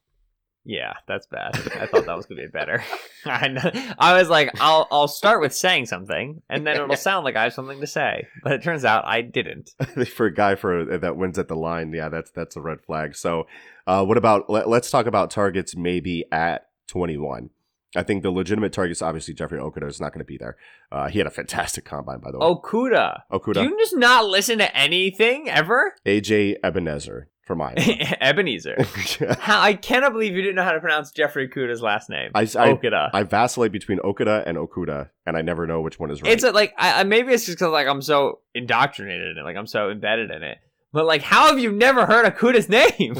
[0.64, 1.54] Yeah, that's bad.
[1.80, 2.82] I thought that was gonna be better.
[3.24, 7.36] I, I was like, I'll I'll start with saying something, and then it'll sound like
[7.36, 8.26] I have something to say.
[8.42, 9.70] But it turns out I didn't.
[10.14, 13.16] for a guy for that wins at the line, yeah, that's that's a red flag.
[13.16, 13.46] So,
[13.86, 17.50] uh, what about let, let's talk about targets maybe at 21.
[17.96, 20.56] I think the legitimate targets, obviously, Jeffrey Okudah is not going to be there.
[20.92, 22.46] Uh, he had a fantastic combine, by the way.
[22.46, 23.22] Okudah.
[23.32, 25.94] Okudah, Do you just not listen to anything ever?
[26.06, 27.74] AJ Ebenezer from Iowa.
[28.20, 28.76] Ebenezer.
[29.40, 32.30] How, I cannot believe you didn't know how to pronounce Jeffrey Okudah's last name.
[32.34, 33.10] I, I, Okudah.
[33.12, 36.30] I vacillate between Okudah and Okudah, and I never know which one is right.
[36.32, 39.42] It's a, like I, I- maybe it's just because like I'm so indoctrinated in it,
[39.42, 40.58] like I'm so embedded in it.
[40.92, 43.14] But like, how have you never heard Okudah's name?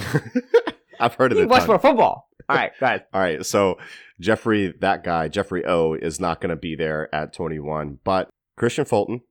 [1.01, 1.49] I've heard of it.
[1.49, 2.29] watch more football.
[2.49, 3.01] All right, guys.
[3.13, 3.79] All right, so
[4.21, 7.99] Jeffrey, that guy, Jeffrey O, is not going to be there at 21.
[8.05, 9.23] But Kristian Fulton,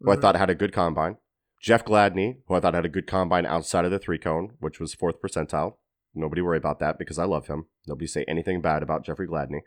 [0.00, 0.20] who I Mhm.
[0.20, 1.16] thought had a good combine,
[1.60, 4.78] Jeff Gladney, who I thought had a good combine outside of the three cone, which
[4.80, 5.74] was fourth percentile.
[6.14, 7.66] Nobody worry about that because I love him.
[7.86, 9.60] Nobody say anything bad about Jeffrey Gladney.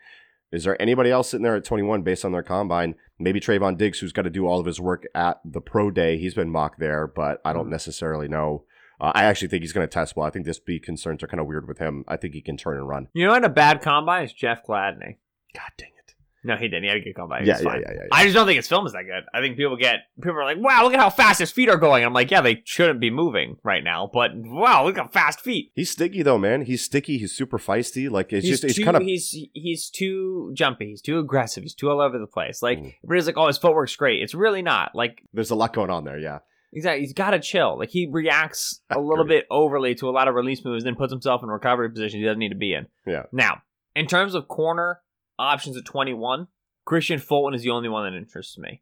[0.51, 2.95] Is there anybody else sitting there at 21 based on their combine?
[3.17, 6.17] Maybe Trevon Diggs, who's got to do all of his work at the pro day.
[6.17, 7.71] He's been mocked there, but I don't Mhm.
[7.71, 8.65] necessarily know.
[8.99, 10.27] Uh, I actually think he's going to test well.
[10.27, 12.03] I think this B concerns are kind of weird with him.
[12.07, 13.07] I think he can turn and run.
[13.13, 13.45] You know what?
[13.45, 15.17] A bad combine is Jeff Gladney.
[15.53, 16.00] God dang it.
[16.43, 16.83] No, he didn't.
[16.83, 17.45] He had a good combine.
[17.45, 18.01] Yeah, yeah, yeah, yeah, yeah.
[18.11, 19.23] I just don't think his film is that good.
[19.33, 21.77] I think people get people are like, "Wow, look at how fast his feet are
[21.77, 25.41] going." I'm like, "Yeah, they shouldn't be moving right now." But wow, look at fast
[25.41, 25.71] feet.
[25.75, 26.63] He's sticky though, man.
[26.63, 27.19] He's sticky.
[27.19, 28.09] He's super feisty.
[28.09, 30.87] Like it's he's just it's too, kind of he's he's too jumpy.
[30.87, 31.61] He's too aggressive.
[31.63, 32.61] He's too all over the place.
[32.63, 32.93] Like Mm.
[33.03, 34.95] everybody's like, "Oh, his footwork's great." It's really not.
[34.95, 36.17] Like there's a lot going on there.
[36.17, 36.39] Yeah,
[36.73, 37.77] exactly, he's got to chill.
[37.77, 41.11] Like he reacts a little bit overly to a lot of release moves, then puts
[41.13, 42.87] himself in recovery positions he doesn't need to be in.
[43.05, 43.23] Yeah.
[43.31, 43.61] Now,
[43.95, 45.01] in terms of corner
[45.41, 46.47] options at 21,
[46.87, 48.81] Kristian Fulton is the only one that interests me.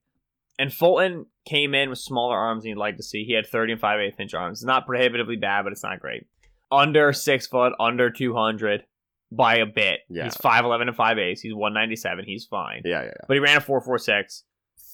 [0.58, 3.24] And Fulton came in with smaller arms than you'd like to see.
[3.24, 4.60] He had 30 and 5 8 inch arms.
[4.60, 6.28] It's not prohibitively bad, but it's not great.
[6.72, 8.84] Under six foot, under 200
[9.32, 10.02] by a bit.
[10.10, 10.26] Yeah.
[10.26, 12.26] He's 5'11 and 5 8 He's 197.
[12.26, 12.82] He's fine.
[12.84, 13.12] yeah, yeah.
[13.28, 14.44] But he ran a 4.46.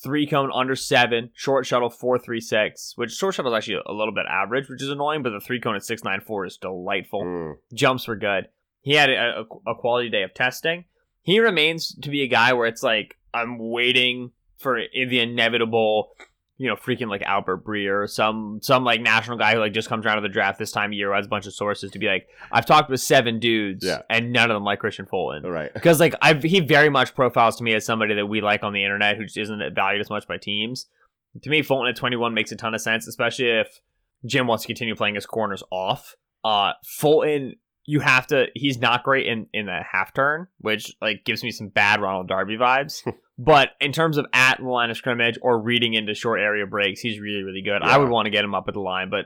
[0.03, 4.25] Three cone under seven, short shuttle 4.36, which short shuttle is actually a little bit
[4.29, 7.53] average, which is annoying, but the three cone at 6.94 is delightful Mm.
[7.73, 8.49] jumps were good.
[8.81, 10.85] He had a, a, a quality day of testing.
[11.25, 16.11] He remains to be a guy where it's like I'm waiting for the inevitable,
[16.57, 19.89] you know, freaking like Albert Breer or some some like national guy who like just
[19.89, 21.99] comes around to the draft this time of year has a bunch of sources to
[21.99, 24.03] be like, I've talked with seven dudes Yeah.
[24.09, 25.43] and none of them like Kristian Fulton.
[25.43, 25.71] Right.
[25.73, 28.71] Because like I've he very much profiles to me as somebody that we like on
[28.73, 30.87] the internet who just isn't valued as much by teams.
[31.41, 33.81] To me, Fulton at 21 makes a ton of sense, especially if
[34.25, 36.15] Jim wants to continue playing his corners off.
[36.45, 38.47] Uh, Fulton, you have to.
[38.55, 42.27] He's not great in in the half turn, which like gives me some bad Ronald
[42.27, 43.01] Darby vibes.
[43.37, 47.01] But in terms of at the line of scrimmage or reading into short area breaks,
[47.01, 47.81] he's really, really good.
[47.81, 49.25] I would want to get him up at the line, but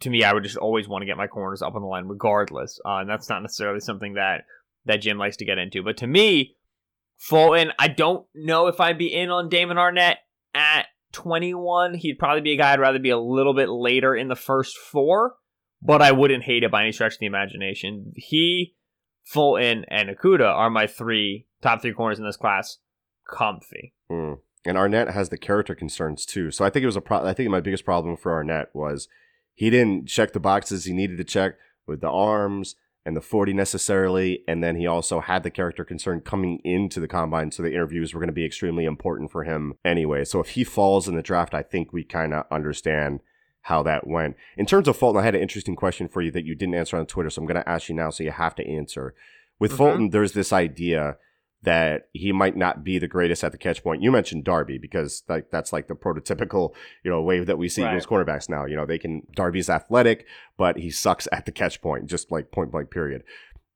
[0.00, 2.06] to me, I would just always want to get my corners up on the line
[2.06, 2.80] regardless.
[2.84, 4.44] Uh, and that's not necessarily something that
[4.86, 5.82] that Jim likes to get into.
[5.82, 6.56] But to me,
[7.18, 10.16] Fulton, I don't know if I'd be in on Damon Arnette
[10.54, 11.94] at 21.
[11.94, 14.76] He'd probably be a guy I'd rather be a little bit later in the first
[14.76, 15.34] four,
[15.82, 18.12] but I wouldn't hate it by any stretch of the imagination.
[18.16, 18.74] He,
[19.24, 22.78] Fulton, and Okudah are my three top three corners in this class.
[23.28, 23.94] Comfy.
[24.10, 24.38] Mm.
[24.64, 26.50] And Arnette has the character concerns too.
[26.50, 29.08] So I think it was a pro- I think my biggest problem for Arnette was
[29.54, 33.52] he didn't check the boxes he needed to check with the arms and the 40
[33.52, 34.44] necessarily.
[34.46, 37.50] And then he also had the character concern coming into the combine.
[37.50, 40.24] So the interviews were going to be extremely important for him anyway.
[40.24, 43.20] So if he falls in the draft, I think we kind of understand
[43.62, 44.36] how that went.
[44.56, 46.96] In terms of Fulton, I had an interesting question for you that you didn't answer
[46.96, 47.30] on Twitter.
[47.30, 48.10] So I'm going to ask you now.
[48.10, 49.14] So you have to answer.
[49.58, 49.76] With Mhm.
[49.76, 51.16] Fulton, there's this idea
[51.62, 54.02] that he might not be the greatest at the catch point.
[54.02, 57.84] You mentioned Darby because like that's like the prototypical, you know, wave that we see
[57.84, 58.02] Right.
[58.02, 58.64] cornerbacks now.
[58.64, 62.50] You know, they can Darby's athletic, but he sucks at the catch point, just like
[62.50, 63.22] point blank period.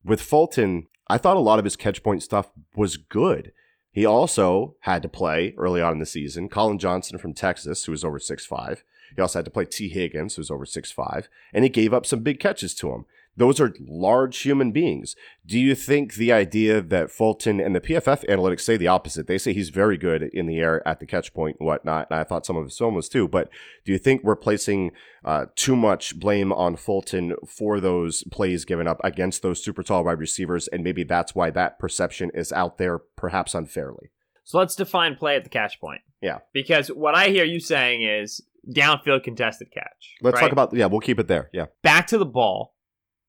[0.05, 3.53] With Fulton, I thought a lot of his catch point stuff was good.
[3.93, 6.49] He also had to play early on in the season.
[6.49, 8.83] Collin Johnson from Texas, who was over 6'5.
[9.15, 11.29] He also had to play Tee Higgins, who's over 6'5.
[11.53, 13.07] And he gave up some big catches to him.
[13.39, 15.15] Those are large human beings.
[15.45, 19.27] Do you think the idea that Fulton and the PFF analytics say the opposite?
[19.27, 22.07] They say he's very good in the air at the catch point and whatnot.
[22.11, 23.29] And I thought some of his film was too.
[23.29, 23.51] But
[23.85, 24.93] do you think we're placing
[25.23, 30.05] uh, too much blame on Fulton for those plays given up against those super tall
[30.05, 30.67] wide receivers?
[30.69, 34.13] And maybe that's why that perception is out there, perhaps unfairly.
[34.45, 36.01] So let's define play at the catch point.
[36.23, 36.39] Yeah.
[36.55, 38.41] Because what I hear you saying is
[38.73, 40.15] downfield contested catch.
[40.23, 40.43] Let's right?
[40.43, 41.51] talk about, yeah, we'll keep it there.
[41.53, 41.67] Yeah.
[41.83, 42.75] back to the ball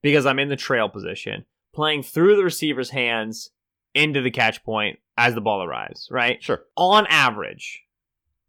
[0.01, 3.49] because I'm in the trail position, playing through the receiver's hands
[3.93, 6.41] into the catch point as the ball arrives, right?
[6.41, 6.61] Sure.
[6.75, 7.83] On average,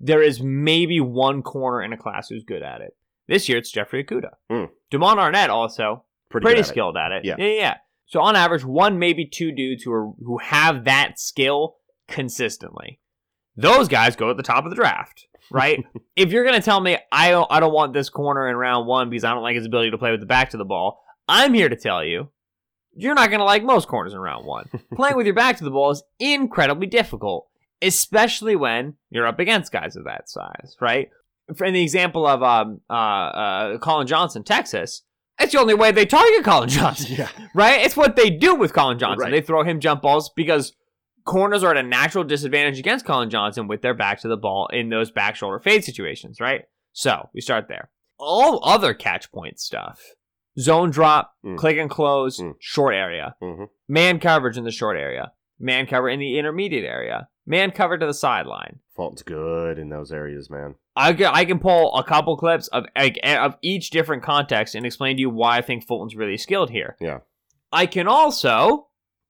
[0.00, 2.96] there is maybe one corner in a class who's good at it.
[3.26, 4.34] This year, it's Jeffrey Okudah.
[4.50, 4.64] Hmm.
[4.90, 6.68] Damon Arnette also Pretty, pretty, at it.
[6.68, 7.24] skilled at it.
[7.24, 7.36] Yeah.
[7.38, 7.74] yeah, yeah.
[8.06, 13.00] So on average, one maybe two dudes who are who have that skill consistently.
[13.56, 15.84] Those guys go at the top of the draft, right?
[16.16, 19.10] if you're gonna tell me I don't I don't want this corner in round one
[19.10, 21.54] because I don't like his ability to play with the back to the ball, I'm
[21.54, 22.28] here to tell you
[22.96, 24.68] you're not gonna like most corners in round one.
[24.94, 27.48] Playing with your back to the ball is incredibly difficult,
[27.82, 31.10] especially when you're up against guys of that size, right?
[31.56, 35.02] For in the example of um uh, uh Collin Johnson, Texas,
[35.40, 37.28] it's the only way they target Collin Johnson Yeah.
[37.54, 37.80] right?
[37.82, 39.24] It's what they do with Collin Johnson.
[39.24, 39.30] Right.
[39.30, 40.72] They throw him jump balls because
[41.24, 44.68] corners are at a natural disadvantage against Collin Johnson with their back to the ball
[44.72, 46.62] in those back shoulder fade situations, right?
[46.92, 47.90] So we start there.
[48.18, 50.00] All other catch point stuff.
[50.58, 51.56] Zone drop, Mm.
[51.56, 52.54] click and close, Mm.
[52.58, 53.36] short area.
[53.40, 55.32] hmm Man coverage in the short area.
[55.60, 57.28] Man cover in the intermediate area.
[57.46, 58.80] Man cover to the sideline.
[58.94, 60.74] Fulton's good in those areas, man.
[60.96, 64.84] I can, I can pull a couple clips of like, of each different context and
[64.84, 66.96] explain to you why I think Fulton's really skilled here.
[67.00, 67.20] Yeah.
[67.72, 68.87] I can also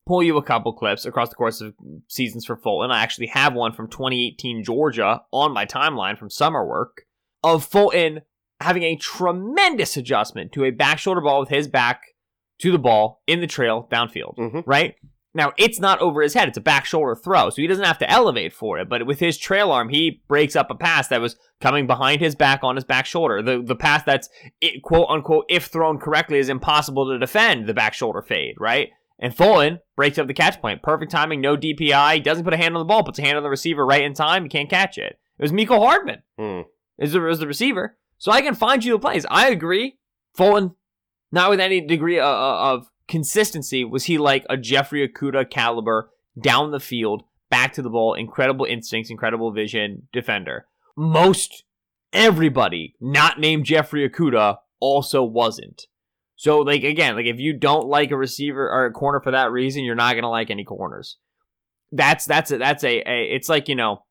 [0.09, 1.75] pull you a couple clips across the course of
[2.09, 2.91] seasons for Fulton.
[2.91, 7.03] I actually have one from 2018 Georgia on my timeline from summer work
[7.45, 8.23] of Fulton
[8.61, 12.01] having a tremendous adjustment to a back shoulder ball with his back
[12.61, 14.65] to the ball in the trail downfield, Mhm.
[14.67, 14.95] right?
[15.35, 16.49] Now, it's not over his head.
[16.49, 18.89] It's a back shoulder throw, so he doesn't have to elevate for it.
[18.89, 22.35] But with his trail arm, he breaks up a pass that was coming behind his
[22.35, 23.43] back on his back shoulder.
[23.43, 24.29] The the pass that's
[24.61, 28.89] it, quote unquote, if thrown correctly, is impossible to defend the back shoulder fade, right?
[29.19, 30.83] And Fulton breaks up the catch point.
[30.83, 32.15] Perfect timing, no DPI.
[32.15, 34.03] He doesn't put a hand on the ball, puts a hand on the receiver right
[34.05, 34.45] in time.
[34.45, 35.19] He can't catch it.
[35.39, 36.61] It was Mecole Hardman Hmm.
[36.99, 37.97] is the, is the receiver.
[38.19, 39.27] So I can find you the plays.
[39.31, 39.97] I agree.
[40.37, 40.75] Fulton,
[41.33, 46.71] not with any degree of, of consistency, was he like a Jeffrey Okudah caliber down
[46.71, 50.67] the field, back to the ball, incredible instincts, incredible vision defender.
[50.97, 51.65] Most
[52.13, 55.87] everybody not named Jeffrey Okudah also wasn't.
[56.39, 59.53] So like again, like if you don't like a receiver or a corner for that
[59.53, 61.19] reason, you're not gonna like any corners.
[61.93, 64.05] That's that's a, that's a, a it's like you know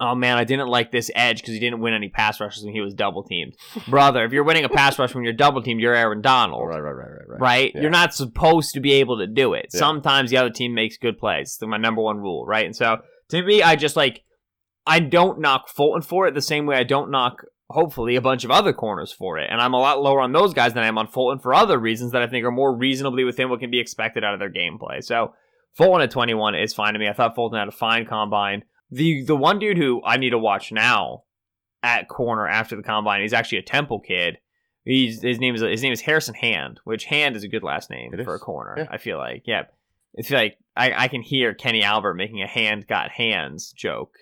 [0.00, 2.72] oh man, I didn't like this edge because he didn't win any pass rushes when
[2.72, 3.54] he was double teamed.
[3.88, 6.66] Brother, if you're winning a pass rush when you're double teamed, you're Aaron Donald.
[6.66, 7.40] Right, right, right, right, right.
[7.40, 7.72] Right?
[7.74, 7.82] Yeah.
[7.82, 9.66] You're not supposed to be able to do it.
[9.72, 9.78] Yeah.
[9.78, 11.58] Sometimes the other team makes good plays.
[11.60, 12.64] It's my number one rule, right?
[12.64, 14.22] And so to me, I just like
[14.86, 18.44] I don't knock Fulton for it the same way I don't knock hopefully a bunch
[18.44, 19.48] of other corners for it.
[19.50, 21.78] And I'm a lot lower on those guys than I am on Fulton for other
[21.78, 24.50] reasons that I think are more reasonably within what can be expected out of their
[24.50, 25.02] gameplay.
[25.02, 25.34] So
[25.74, 27.08] Fulton at 21 is fine to me.
[27.08, 28.64] I thought Fulton had a fine combine.
[28.90, 31.22] The the one dude who I need to watch now
[31.82, 34.38] at corner after the combine, he's actually a Temple kid.
[34.84, 37.88] He's his name is his name is Harrison Hand, which Hand is a good last
[37.88, 38.74] name It for a corner.
[38.78, 38.86] Yeah.
[38.90, 39.64] I feel like, yeah.
[40.14, 44.16] It's like I, I can hear Kenny Albert making a hand got hands joke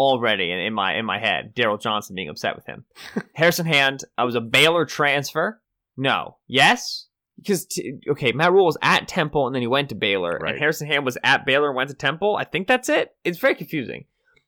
[0.00, 1.54] already in, in my in my head.
[1.54, 2.84] Daryl Johnston being upset with him.
[3.34, 5.60] Harrison Hand, I was a Baylor transfer.
[5.96, 6.38] No.
[6.46, 7.06] Yes?
[7.36, 10.52] Because t- okay, Matt Rhule was at Temple and then he went to Baylor, Right.
[10.52, 12.36] and Harrison Hand was at Baylor and went to Temple.
[12.36, 13.14] I think that's it.
[13.24, 14.04] It's very confusing.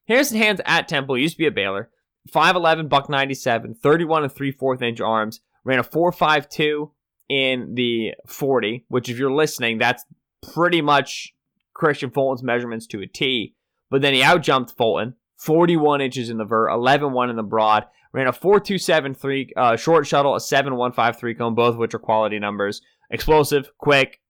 [0.08, 1.90] Harrison Hand's at Temple, used to be at Baylor,
[2.30, 6.90] 5'11, buck 97, 31 and 3 4 inch arms, ran a 4.52
[7.28, 10.04] in the 40, which if you're listening, that's
[10.52, 11.34] pretty much
[11.74, 13.54] Kristian Fulton's measurements to a T.
[13.90, 17.84] But then he outjumped Fulton, 41 inches in the vert, 11 1 in the broad,
[18.12, 22.80] ran a 4.273 uh, short shuttle, a 7.153 cone, both which are quality numbers.
[23.10, 24.20] Explosive, quick,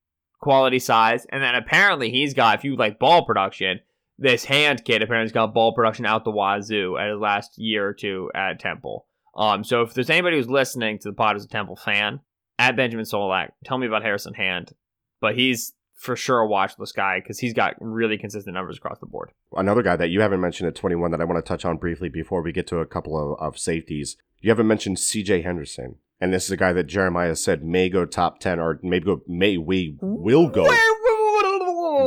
[0.41, 1.27] quality size.
[1.31, 3.81] And then apparently he's got, if you like ball production,
[4.19, 7.89] this hand kid apparently has got ball production out the wazoo at his last year
[7.89, 9.07] or two at Temple.
[9.37, 12.21] Um, so if there's anybody who's listening to the pod as a Temple fan,
[12.59, 14.73] at Benjamin Solak, tell me about Harrison Hand.
[15.21, 15.73] But he's
[16.03, 19.31] for sure a watchless guy because he's got really consistent numbers across the board.
[19.57, 22.09] Another guy that you haven't mentioned at 21 that I want to touch on briefly
[22.09, 24.17] before we get to a couple of, of safeties.
[24.41, 25.97] You haven't mentioned CJ Henderson.
[26.21, 29.23] And this is a guy that Jeremiah said may go top 10 or maybe go,
[29.29, 30.65] may we will go,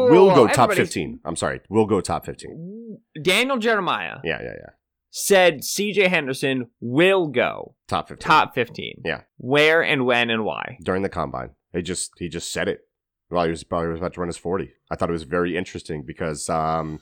[0.10, 1.20] will go top Everybody's- 15.
[1.26, 2.98] I'm sorry, will go top 15.
[3.22, 4.70] Daniel Jeremiah Yeah, yeah, yeah.
[5.10, 8.26] said CJ Henderson will go Top 15.
[8.26, 9.02] top 15.
[9.06, 9.22] Yeah.
[9.38, 10.78] Where and when and why?
[10.84, 11.52] during the combine.
[11.74, 12.82] He just he just said it
[13.30, 14.74] while he was probably was about to run his forty.
[14.90, 17.00] I thought it was very interesting because um,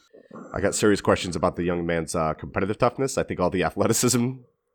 [0.54, 3.18] I got serious questions about the young man's uh, competitive toughness.
[3.18, 4.34] I think all the athleticism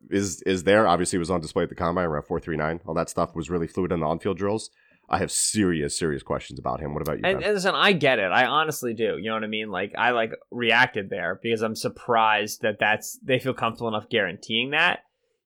[0.09, 0.87] is is there.
[0.87, 2.79] Obviously, it was on display at the combine around four three nine.
[2.85, 4.69] All that stuff was really fluid in the on field drills.
[5.11, 6.93] I have serious serious questions about him.
[6.93, 7.23] What about you?
[7.25, 8.31] And, and listen, I get it.
[8.31, 9.17] I honestly do.
[9.17, 9.69] You know what I mean?
[9.69, 14.71] Like I like reacted there because I'm surprised that that's they feel comfortable enough guaranteeing
[14.71, 14.99] that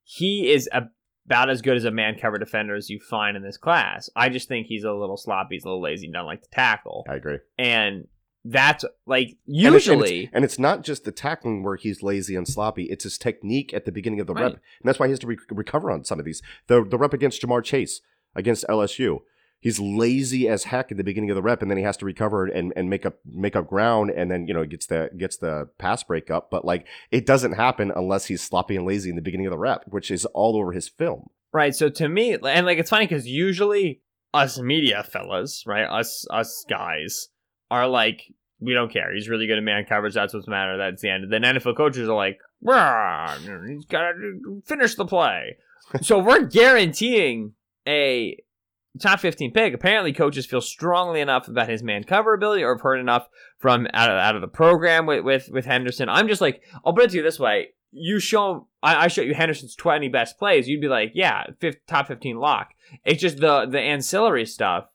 [0.04, 0.84] he is a,
[1.26, 4.10] about as good as a man cover defender as you find in this class.
[4.14, 6.50] I just think he's a little sloppy, he's a little lazy, and doesn't like to
[6.50, 7.38] tackle, I agree.
[7.58, 8.06] and
[8.46, 10.30] that's like And it's- and it's- usually.
[10.34, 12.84] and it's, not just the tackling where he's lazy and sloppy.
[12.90, 15.26] It's his technique at the beginning of the rep, and that's why he has to
[15.26, 16.42] re- recover on some of these.
[16.66, 18.02] The the rep against Ja'Marr Chase
[18.34, 19.20] against LSU,
[19.64, 22.04] he's lazy as heck at the beginning of the rep, and then he has to
[22.04, 25.38] recover and, and make up make up ground, and then you know gets the gets
[25.38, 26.50] the pass break up.
[26.50, 29.58] But like it doesn't happen unless he's sloppy and lazy in the beginning of the
[29.58, 31.30] rep, which is all over his film.
[31.52, 31.74] Right.
[31.74, 34.02] So to me, and like it's funny because usually
[34.32, 37.28] us media fellas, right, us us guys
[37.70, 38.22] are like,
[38.60, 39.12] we don't care.
[39.14, 40.14] He's really good at man coverage.
[40.14, 40.76] That's what's matter.
[40.76, 41.32] That's the end.
[41.32, 43.34] Then NFL coaches are like, "Rah,
[43.66, 45.56] he's got to finish the play.
[46.02, 47.54] so we're guaranteeing
[47.86, 48.38] a
[49.00, 49.74] top 15 pick.
[49.74, 53.28] Apparently, coaches feel strongly enough about his man cover ability, or have heard enough
[53.58, 56.08] from out of, out of the program with, with with Henderson.
[56.08, 59.22] I'm just like, I'll put it to you this way: you show, I, I show
[59.22, 62.70] you Henderson's 20 best plays, you'd be like, yeah, fifth, top 15 lock.
[63.04, 64.86] It's just the the ancillary stuff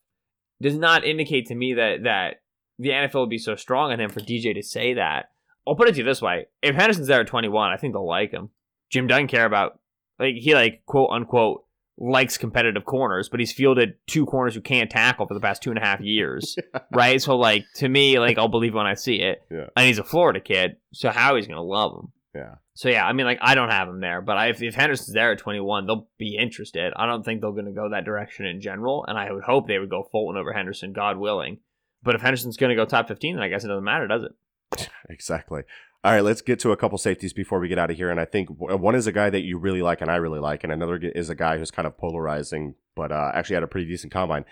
[0.62, 2.42] does not indicate to me that that
[2.78, 5.32] the NFL would be so strong on him for DJ to say that.
[5.68, 8.08] I'll put it to you this way: if Henderson's there at 21, I think they'll
[8.08, 8.50] like him.
[8.90, 9.80] Jim doesn't care about
[10.20, 11.64] like he like quote unquote
[12.00, 15.70] likes competitive corners, but he's fielded two corners who can't tackle for the past two
[15.70, 16.56] and a half years,
[16.94, 17.22] right?
[17.22, 19.44] So like to me, like I'll believe when I see it.
[19.52, 19.66] Yeah.
[19.76, 22.12] And he's a Florida kid, so Howie's gonna love him.
[22.36, 22.56] Yeah.
[22.76, 25.14] So yeah, I mean, like I don't have him there, but I, if, if Henderson's
[25.14, 26.94] there at 21, they'll be interested.
[26.96, 29.68] I don't think they're going to go that direction in general, and I would hope
[29.68, 31.58] they would go Fulton over Henderson, God willing.
[32.04, 34.24] But if Henderson's going to go top 15, then I guess it doesn't matter, does
[34.24, 34.90] it?
[35.10, 35.64] Exactly.
[36.02, 38.10] All right, let's get to a couple safeties before we get out of here.
[38.10, 40.64] And I think one is a guy that you really like and I really like,
[40.64, 43.88] and another is a guy who's kind of polarizing, but uh, actually had a pretty
[43.88, 44.46] decent combine.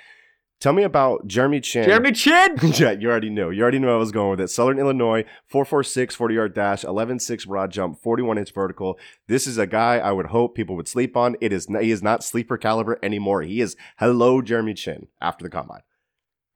[0.60, 1.86] Tell me about Jeremy Chinn.
[1.86, 2.58] Jeremy Chinn.
[2.74, 3.52] yeah, you already knew.
[3.52, 4.50] You already knew I was going with it.
[4.50, 8.98] Southern Illinois, 446, 40 yard dash, 11.6 broad jump, 41 inch vertical.
[9.28, 11.38] This is a guy I would hope people would sleep on.
[11.40, 13.44] It is He is not sleeper caliber anymore.
[13.44, 15.84] He is hello, Jeremy Chinn, after the combine.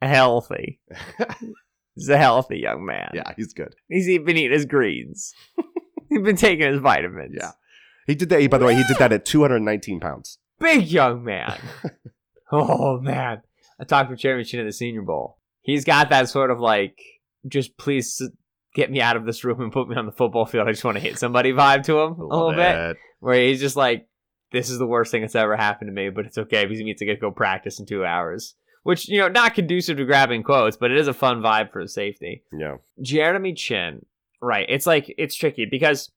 [0.02, 0.80] Healthy.
[1.96, 3.12] He's a healthy young man.
[3.14, 3.76] Yeah, he's good.
[3.90, 5.34] He's been eating his greens.
[6.10, 7.38] He's been taking his vitamins.
[7.40, 7.52] Yeah.
[8.06, 8.50] He did that.
[8.50, 10.40] By the way, he did that at 219 pounds.
[10.60, 11.58] Big young man.
[12.52, 13.42] oh man.
[13.80, 15.38] I talked with Jeremy Chinn at the Senior Bowl.
[15.62, 17.00] He's got that sort of like,
[17.48, 18.22] just please
[18.76, 20.68] get me out of this room and put me on the football field.
[20.68, 22.98] I just want to hit somebody vibe to him a little bit.
[23.22, 24.08] Where he's just like,
[24.52, 26.84] this is the worst thing that's ever happened to me, but it's okay because he
[26.84, 28.56] needs to get go practice in two hours.
[28.84, 31.82] Which, you know, not conducive to grabbing quotes, but it is a fun vibe for
[31.82, 32.44] a safety.
[32.52, 32.78] Yeah.
[33.02, 34.06] Jeremy Chinn,
[34.42, 34.66] right?
[34.68, 36.12] It's like it's tricky because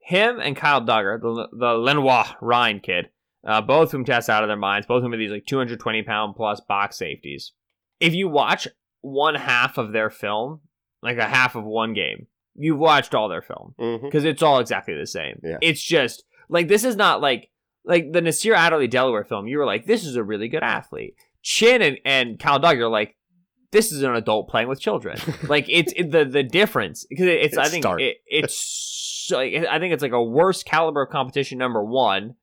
[0.00, 3.10] him and Kyle Dugger, the the Lenoir Ryan kid,
[3.46, 6.02] uh, both whom test out of their minds, both of whom are these like 220
[6.04, 7.52] pound plus box safeties.
[8.00, 8.66] If you watch
[9.02, 10.60] one half of their film,
[11.02, 14.96] like a half of one game, you've watched all their film because it's all exactly
[14.96, 15.40] the same.
[15.42, 15.58] Yeah.
[15.60, 17.50] It's just like this is not like
[17.84, 19.46] like the Nasir Adderley Delaware film.
[19.46, 21.14] You were like, this is a really good athlete.
[21.46, 23.16] Chinn and, and Kyle Dugger are like,
[23.70, 25.16] this is an adult playing with children.
[25.48, 28.56] like it's it, the the difference because it's, It's I think it, it's
[29.28, 31.58] so- I think it's like a worse caliber of competition.
[31.58, 32.34] Number one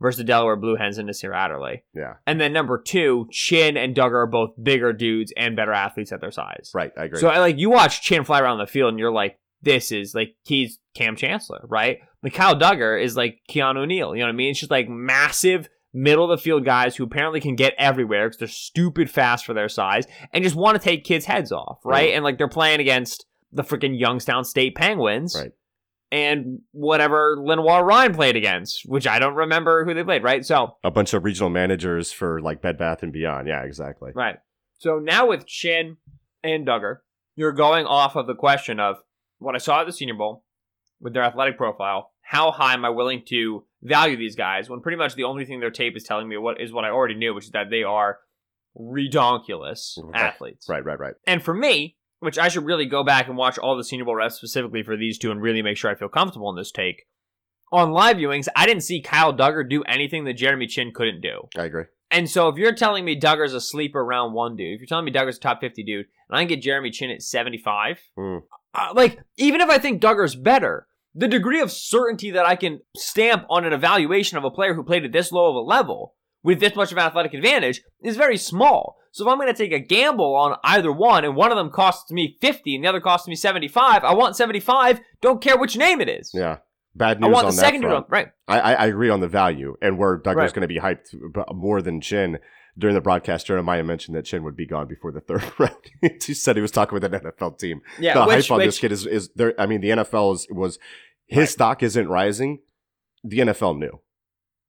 [0.00, 2.14] versus the Delaware Blue Hens and Nasir Adderley, Yeah.
[2.26, 6.20] and then number two, Chinn and Dugger are both bigger dudes and better athletes at
[6.20, 6.70] their size.
[6.74, 6.90] Right.
[6.96, 7.20] I agree.
[7.20, 10.14] So I like you watch Chinn fly around the field and you're like, this is
[10.14, 11.98] like he's Kam Chancellor, right?
[12.24, 14.14] Like Kyle Dugger is like Keanu O'Neal.
[14.16, 14.50] You know what I mean?
[14.50, 18.38] It's just like massive middle of the field guys who apparently can get everywhere because
[18.38, 22.10] they're stupid fast for their size and just want to take kids' heads off, right?
[22.10, 22.16] Mhm.
[22.16, 25.34] And like they're playing against the freaking Youngstown State Penguins.
[25.38, 25.52] Right.
[26.10, 30.44] And whatever Lenoir-Rhyne played against, which I don't remember who they played, right?
[30.44, 33.46] So a bunch of regional managers for like Bed Bath and Beyond.
[33.46, 34.12] Yeah, exactly.
[34.14, 34.36] Right.
[34.78, 35.96] So now with Chinn
[36.42, 36.98] and Dugger,
[37.34, 38.96] you're going off of the question of
[39.38, 40.44] what I saw at the Senior Bowl
[41.00, 42.12] with their athletic profile.
[42.22, 45.60] How high am I willing to value these guys when pretty much the only thing
[45.60, 47.82] their tape is telling me what is what I already knew, which is that they
[47.82, 48.18] are
[48.78, 50.14] redonkulous Right.
[50.20, 50.68] athletes.
[50.68, 50.84] Right.
[50.84, 50.98] Right.
[50.98, 51.14] Right.
[51.26, 54.16] And for me, which I should really go back and watch all the Senior Bowl
[54.16, 57.04] reps specifically for these two and really make sure I feel comfortable in this take.
[57.70, 61.42] On live viewings, I didn't see Kyle Dugger do anything that Jeremy Chinn couldn't do.
[61.56, 61.84] I agree.
[62.10, 65.04] And so if you're telling me Dugger's a sleeper round one dude, if you're telling
[65.04, 68.38] me Dugger's a top 50 dude, and I can get Jeremy Chinn at 75, Hmm.
[68.74, 70.87] uh, like, even if I think Dugger's better,
[71.18, 74.82] the degree of certainty that I can stamp on an evaluation of a player who
[74.84, 78.16] played at this low of a level with this much of an athletic advantage is
[78.16, 78.96] very small.
[79.10, 81.70] So if I'm going to take a gamble on either one and one of them
[81.70, 85.76] costs me 50 and the other costs me 75, I want 75, don't care which
[85.76, 86.30] name it is.
[86.32, 86.58] Yeah.
[86.94, 87.94] Bad I news want on the that second front.
[87.96, 88.28] on- right?
[88.46, 90.52] I, I, I agree on the value and where Dugger's Right.
[90.54, 92.38] going to be hyped more than Chinn.
[92.76, 95.74] During the broadcast, Jeremiah mentioned that Chinn would be gone before the third round.
[96.24, 97.80] he said he was talking with an NFL team.
[97.98, 99.52] Yeah, the which, hype on which, this kid is, is there.
[99.60, 100.78] I mean, the NFL is, was
[101.28, 101.48] his Right.
[101.48, 102.60] stock isn't rising.
[103.24, 104.00] The NFL knew,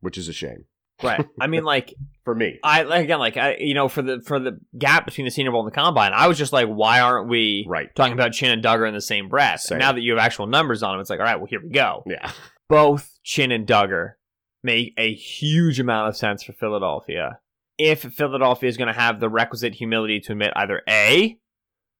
[0.02, 0.66] which is a shame
[1.02, 1.26] right.
[1.40, 1.94] I mean, like,
[2.26, 2.60] for me.
[2.64, 5.62] I again, like I, you know, for the for the gap between the Senior Bowl
[5.66, 7.88] and the Combine, I was just like, why aren't we Right.
[7.96, 9.62] talking about Chinn and Dugger in the same breath?
[9.62, 9.76] Same.
[9.78, 11.62] And now that you have actual numbers on them, it's like, all right, well, here
[11.64, 12.04] we go.
[12.06, 12.32] Yeah.
[12.70, 14.14] Both Chinn and Dugger
[14.62, 17.40] make a huge amount of sense for Philadelphia.
[17.78, 21.38] If Philadelphia is going to have the requisite humility to admit either a,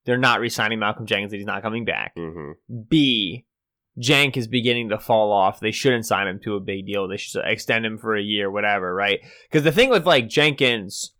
[0.06, 2.12] they're not re-signing Malcolm Jenkins; that he's not coming back.
[2.18, 2.52] hmm
[2.90, 3.46] B,
[4.02, 5.60] Jank is beginning to fall off.
[5.60, 7.08] They shouldn't sign him to a big deal.
[7.08, 9.20] They should extend him for a year, whatever, right?
[9.50, 11.14] Because the thing with like Jenkins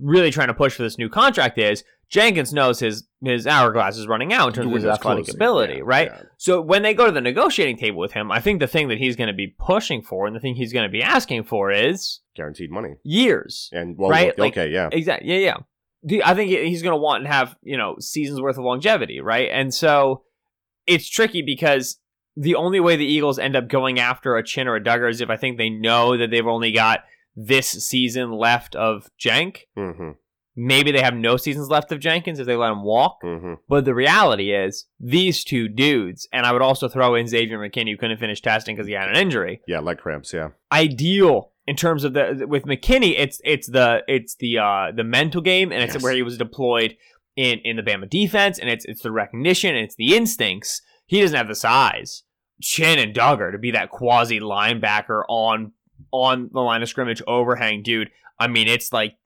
[0.00, 4.06] really trying to push for this new contract is Jenkins knows his his hourglass is
[4.06, 5.34] running out in terms of his athletic closing.
[5.34, 6.08] ability, Yeah, right?
[6.12, 6.22] yeah.
[6.36, 8.98] So when they go to the negotiating table with him, I think the thing that
[8.98, 11.70] he's going to be pushing for and the thing he's going to be asking for
[11.72, 12.94] is Guaranteed money.
[13.02, 13.68] years.
[13.72, 14.88] And well, Right, like- okay, yeah.
[14.92, 15.28] Exactly.
[15.44, 15.56] Yeah,
[16.08, 16.20] yeah.
[16.24, 19.48] I think he's going to want to have you know seasons worth of longevity, right?
[19.52, 20.22] And so
[20.86, 21.98] it's tricky because
[22.36, 25.20] the only way the Eagles end up going after a Chinn or a Dugger is
[25.20, 27.00] if I think they know that they've only got
[27.34, 29.60] this season left of Jank.
[29.76, 30.10] hmm
[30.58, 33.18] Maybe they have no seasons left of Jenkins if they let him walk.
[33.22, 37.58] hmm But the reality is, these two dudes, and I would also throw in Xavier
[37.58, 40.32] McKinney, who couldn't finish testing because he had an injury Yeah, leg cramps.
[40.32, 40.50] Yeah.
[40.72, 43.14] ideal in terms of the with McKinney.
[43.18, 46.02] It's it's the it's the uh the mental game, and it's Yes.
[46.02, 46.96] where he was deployed
[47.36, 50.80] in in the Bama defense, and it's it's the recognition and it's the instincts.
[51.06, 52.22] He doesn't have the size,
[52.60, 55.72] Chinn and Dugger to be that quasi linebacker on
[56.10, 58.10] on the line of scrimmage overhang, dude.
[58.38, 59.16] I mean, it's like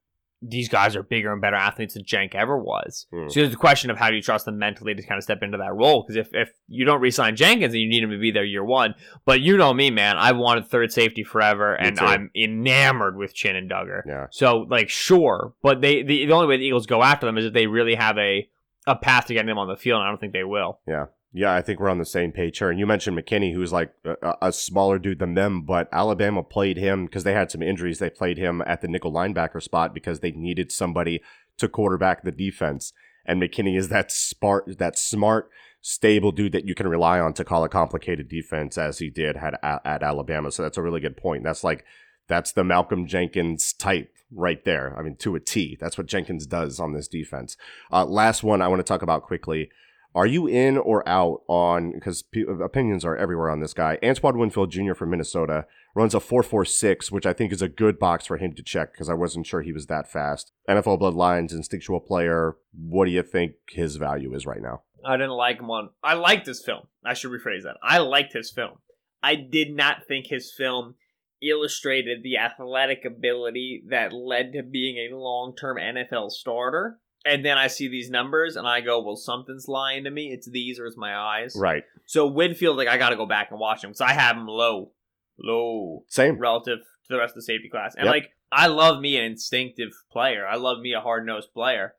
[0.41, 3.05] these guys are bigger and better athletes than Jank ever was.
[3.11, 3.27] Hmm.
[3.29, 5.43] So there's a question of how do you trust them mentally to kind of step
[5.43, 6.01] into that role?
[6.01, 8.63] Because if, if you don't re-sign Jenkins and you need him to be there year
[8.63, 12.05] one, but you know me, man, I've wanted third safety forever, Me and too.
[12.05, 14.01] I'm enamored with Chinn and Dugger.
[14.07, 14.27] Yeah.
[14.31, 17.45] So like, sure, but they the, the only way the Eagles go after them is
[17.45, 18.49] if they really have a
[18.87, 20.79] a path to getting them on the field, and I don't think they will.
[20.87, 21.05] Yeah,
[21.53, 22.69] I think we're on the same page here.
[22.69, 26.77] And you mentioned McKinney, who's like a, a smaller dude than them, but Alabama played
[26.77, 27.99] him because they had some injuries.
[27.99, 31.21] They played him at the nickel linebacker spot because they needed somebody
[31.57, 32.91] to quarterback the defense.
[33.25, 35.49] And McKinney is that smart, that smart,
[35.81, 39.37] stable dude that you can rely on to call a complicated defense, as he did
[39.37, 40.51] at, at Alabama.
[40.51, 41.43] So that's a really good point.
[41.43, 41.85] That's like
[42.27, 44.95] that's the Malcolm Jenkins type right there.
[44.97, 45.77] I mean, to a T.
[45.79, 47.57] That's what Jenkins does on this defense.
[47.91, 49.69] Uh, last one I want to talk about quickly.
[50.13, 53.97] Are you in or out on because pe- opinions are everywhere on this guy?
[54.03, 54.93] Antoine Winfield Jr.
[54.93, 58.63] from Minnesota runs a 4.46, which I think is a good box for him to
[58.63, 60.51] check because I wasn't sure he was that fast.
[60.69, 62.57] NFL Bloodlines, instinctual player.
[62.73, 64.83] What do you think his value is right now?
[65.05, 65.89] I didn't like him on.
[66.03, 66.87] I liked his film.
[67.03, 67.77] I should rephrase that.
[67.81, 68.77] I liked his film.
[69.23, 70.95] I did not think his film
[71.41, 76.99] illustrated the athletic ability that led to being a long term NFL starter.
[77.25, 80.31] And then I see these numbers and I go, well, something's lying to me.
[80.31, 81.55] It's these or it's my eyes.
[81.55, 81.83] Right.
[82.05, 84.47] So Winfield, like, I got to go back and watch him because I have him
[84.47, 84.91] low,
[85.39, 86.39] low Same.
[86.39, 87.93] relative to the rest of the safety class.
[87.95, 88.11] And Yep.
[88.13, 90.47] like, I love me an instinctive player.
[90.47, 91.93] I love me a hard nosed player.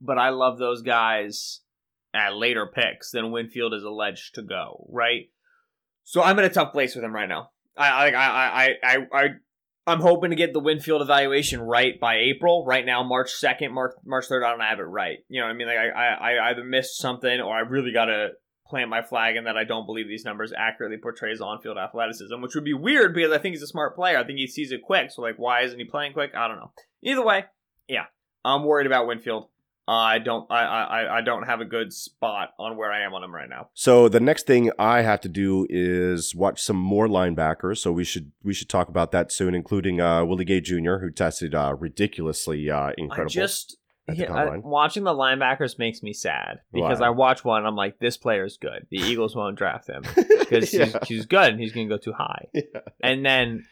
[0.00, 1.60] but I love those guys
[2.14, 5.28] at later picks than Winfield is alleged to go, right?
[6.04, 7.50] So I'm in a tough place with him right now.
[7.76, 9.28] I I I I I, I
[9.88, 12.64] I'm hoping to get the Winfield evaluation right by April.
[12.64, 15.18] Right now, March second, March March third, I don't have it right.
[15.28, 15.66] You know what I mean?
[15.66, 18.30] Like I, I I either missed something or I really gotta
[18.68, 22.54] plant my flag in that I don't believe these numbers accurately portrays on-field athleticism, which
[22.54, 24.18] would be weird because I think he's a smart player.
[24.18, 25.10] I think he sees it quick.
[25.10, 26.32] So like, why isn't he playing quick?
[26.36, 26.72] I don't know.
[27.02, 27.46] Either way,
[27.88, 28.04] yeah,
[28.44, 29.48] I'm worried about Winfield.
[29.88, 30.46] I don't.
[30.50, 33.48] I, I I don't have a good spot on where I am on him right
[33.48, 33.70] now.
[33.74, 37.78] So the next thing I have to do is watch some more linebackers.
[37.78, 41.10] So we should we should talk about that soon, including uh, Willie Gay Jr., who
[41.10, 43.30] tested uh, ridiculously uh, incredible.
[43.30, 43.78] I just
[44.12, 47.06] yeah, I- watching the linebackers makes me sad because Why?
[47.06, 47.66] I watch one.
[47.66, 48.86] I'm like, this player's good.
[48.90, 50.02] The Eagles won't draft him
[50.38, 52.46] because he's, he's good and he's gonna go too high.
[52.54, 52.80] Yeah.
[53.02, 53.64] And then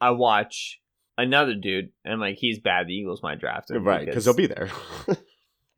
[0.00, 0.80] I watch
[1.18, 2.86] another dude and I'm like, he's bad.
[2.86, 4.70] The Eagles might draft him, right because he'll be there.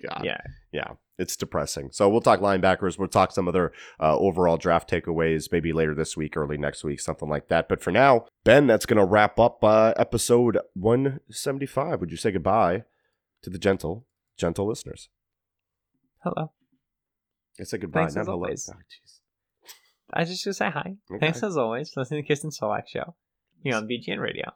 [0.08, 0.22] God.
[0.24, 0.40] yeah.
[0.72, 1.90] yeah, it's depressing.
[1.92, 2.98] So we'll talk linebackers.
[2.98, 7.00] We'll talk some other uh, overall draft takeaways maybe later this week, early next week,
[7.00, 7.68] something like that.
[7.68, 12.00] But for now, Ben, that's going to wrap up uh, episode 175.
[12.00, 12.84] Would you say goodbye
[13.42, 15.08] to the gentle, gentle listeners?
[16.22, 16.52] Hello.
[17.60, 18.36] I said goodbye, Thanks not hello.
[18.36, 18.68] always.
[18.72, 18.78] Oh.
[20.12, 20.96] I just gonna say hi.
[21.10, 21.18] Okay.
[21.18, 21.90] Thanks as always.
[21.90, 23.14] for Listening to Kist and Solak show
[23.62, 24.52] here on BGN Radio.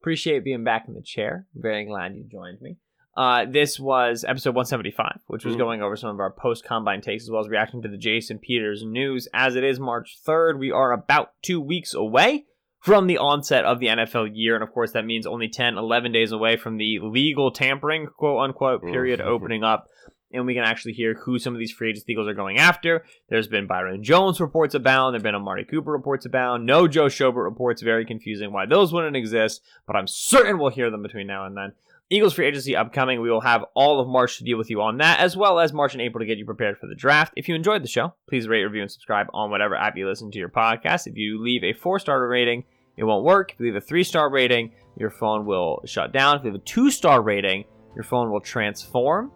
[0.00, 1.46] Appreciate being back in the chair.
[1.54, 2.76] Very glad you joined me.
[3.18, 5.58] Uh, this was episode 175, which was Mhm.
[5.58, 8.38] going over some of our post combine takes as well as reacting to the Jason
[8.38, 9.26] Peters news.
[9.34, 12.44] As it is March 3rd, we are about two weeks away
[12.78, 14.54] from the onset of the NFL year.
[14.54, 18.38] And of course, that means only 10, 11 days away from the legal tampering, quote
[18.40, 19.88] unquote, period opening up.
[20.32, 23.04] And we can actually hear who some of these free agent Eagles are going after.
[23.30, 25.14] There's been Byron Jones reports abound.
[25.14, 26.66] There have been Amari Cooper reports abound.
[26.66, 27.82] No Joe Schobert reports.
[27.82, 31.56] Very confusing why those wouldn't exist, but I'm certain we'll hear them between now and
[31.56, 31.72] then.
[32.10, 33.20] Eagles free agency upcoming.
[33.20, 35.74] We will have all of March to deal with you on that, as well as
[35.74, 37.34] March and April to get you prepared for the draft.
[37.36, 40.30] If you enjoyed the show, please rate, review, and subscribe on whatever app you listen
[40.30, 41.06] to your podcast.
[41.06, 42.64] If you leave a four star rating,
[42.96, 43.52] it won't work.
[43.52, 46.36] If you leave a three star rating, your phone will shut down.
[46.36, 49.30] If you leave a two star rating, your phone will transform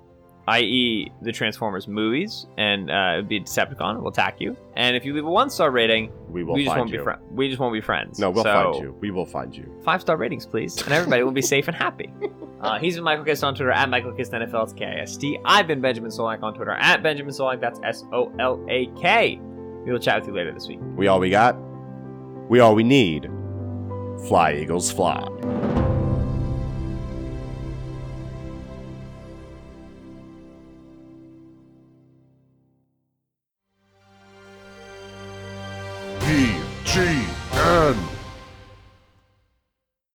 [0.49, 3.97] i.e., the Transformers movies, and uh, it'd be Decepticon.
[3.97, 4.57] It will attack you.
[4.75, 6.99] And if you leave a one star rating, We will we just find won't you.
[6.99, 7.23] be friends.
[7.31, 8.19] We just won't be friends.
[8.19, 8.97] No, we'll So, find you.
[9.01, 9.73] We will find you.
[9.85, 12.13] Five star ratings, please, and everybody will be safe and happy.
[12.63, 14.63] Uh, he's been Michael Kist on Twitter at Michael Kist NFL.
[14.63, 15.37] It's K I S T.
[15.45, 17.61] I've been Benjamin Solak on Twitter at Benjamin Solak.
[17.61, 19.41] That's S O L A K.
[19.85, 20.79] We will chat with you later this week.
[20.95, 21.57] We all we got.
[22.49, 23.29] We all we need.
[24.29, 25.82] Fly, Eagles, fly.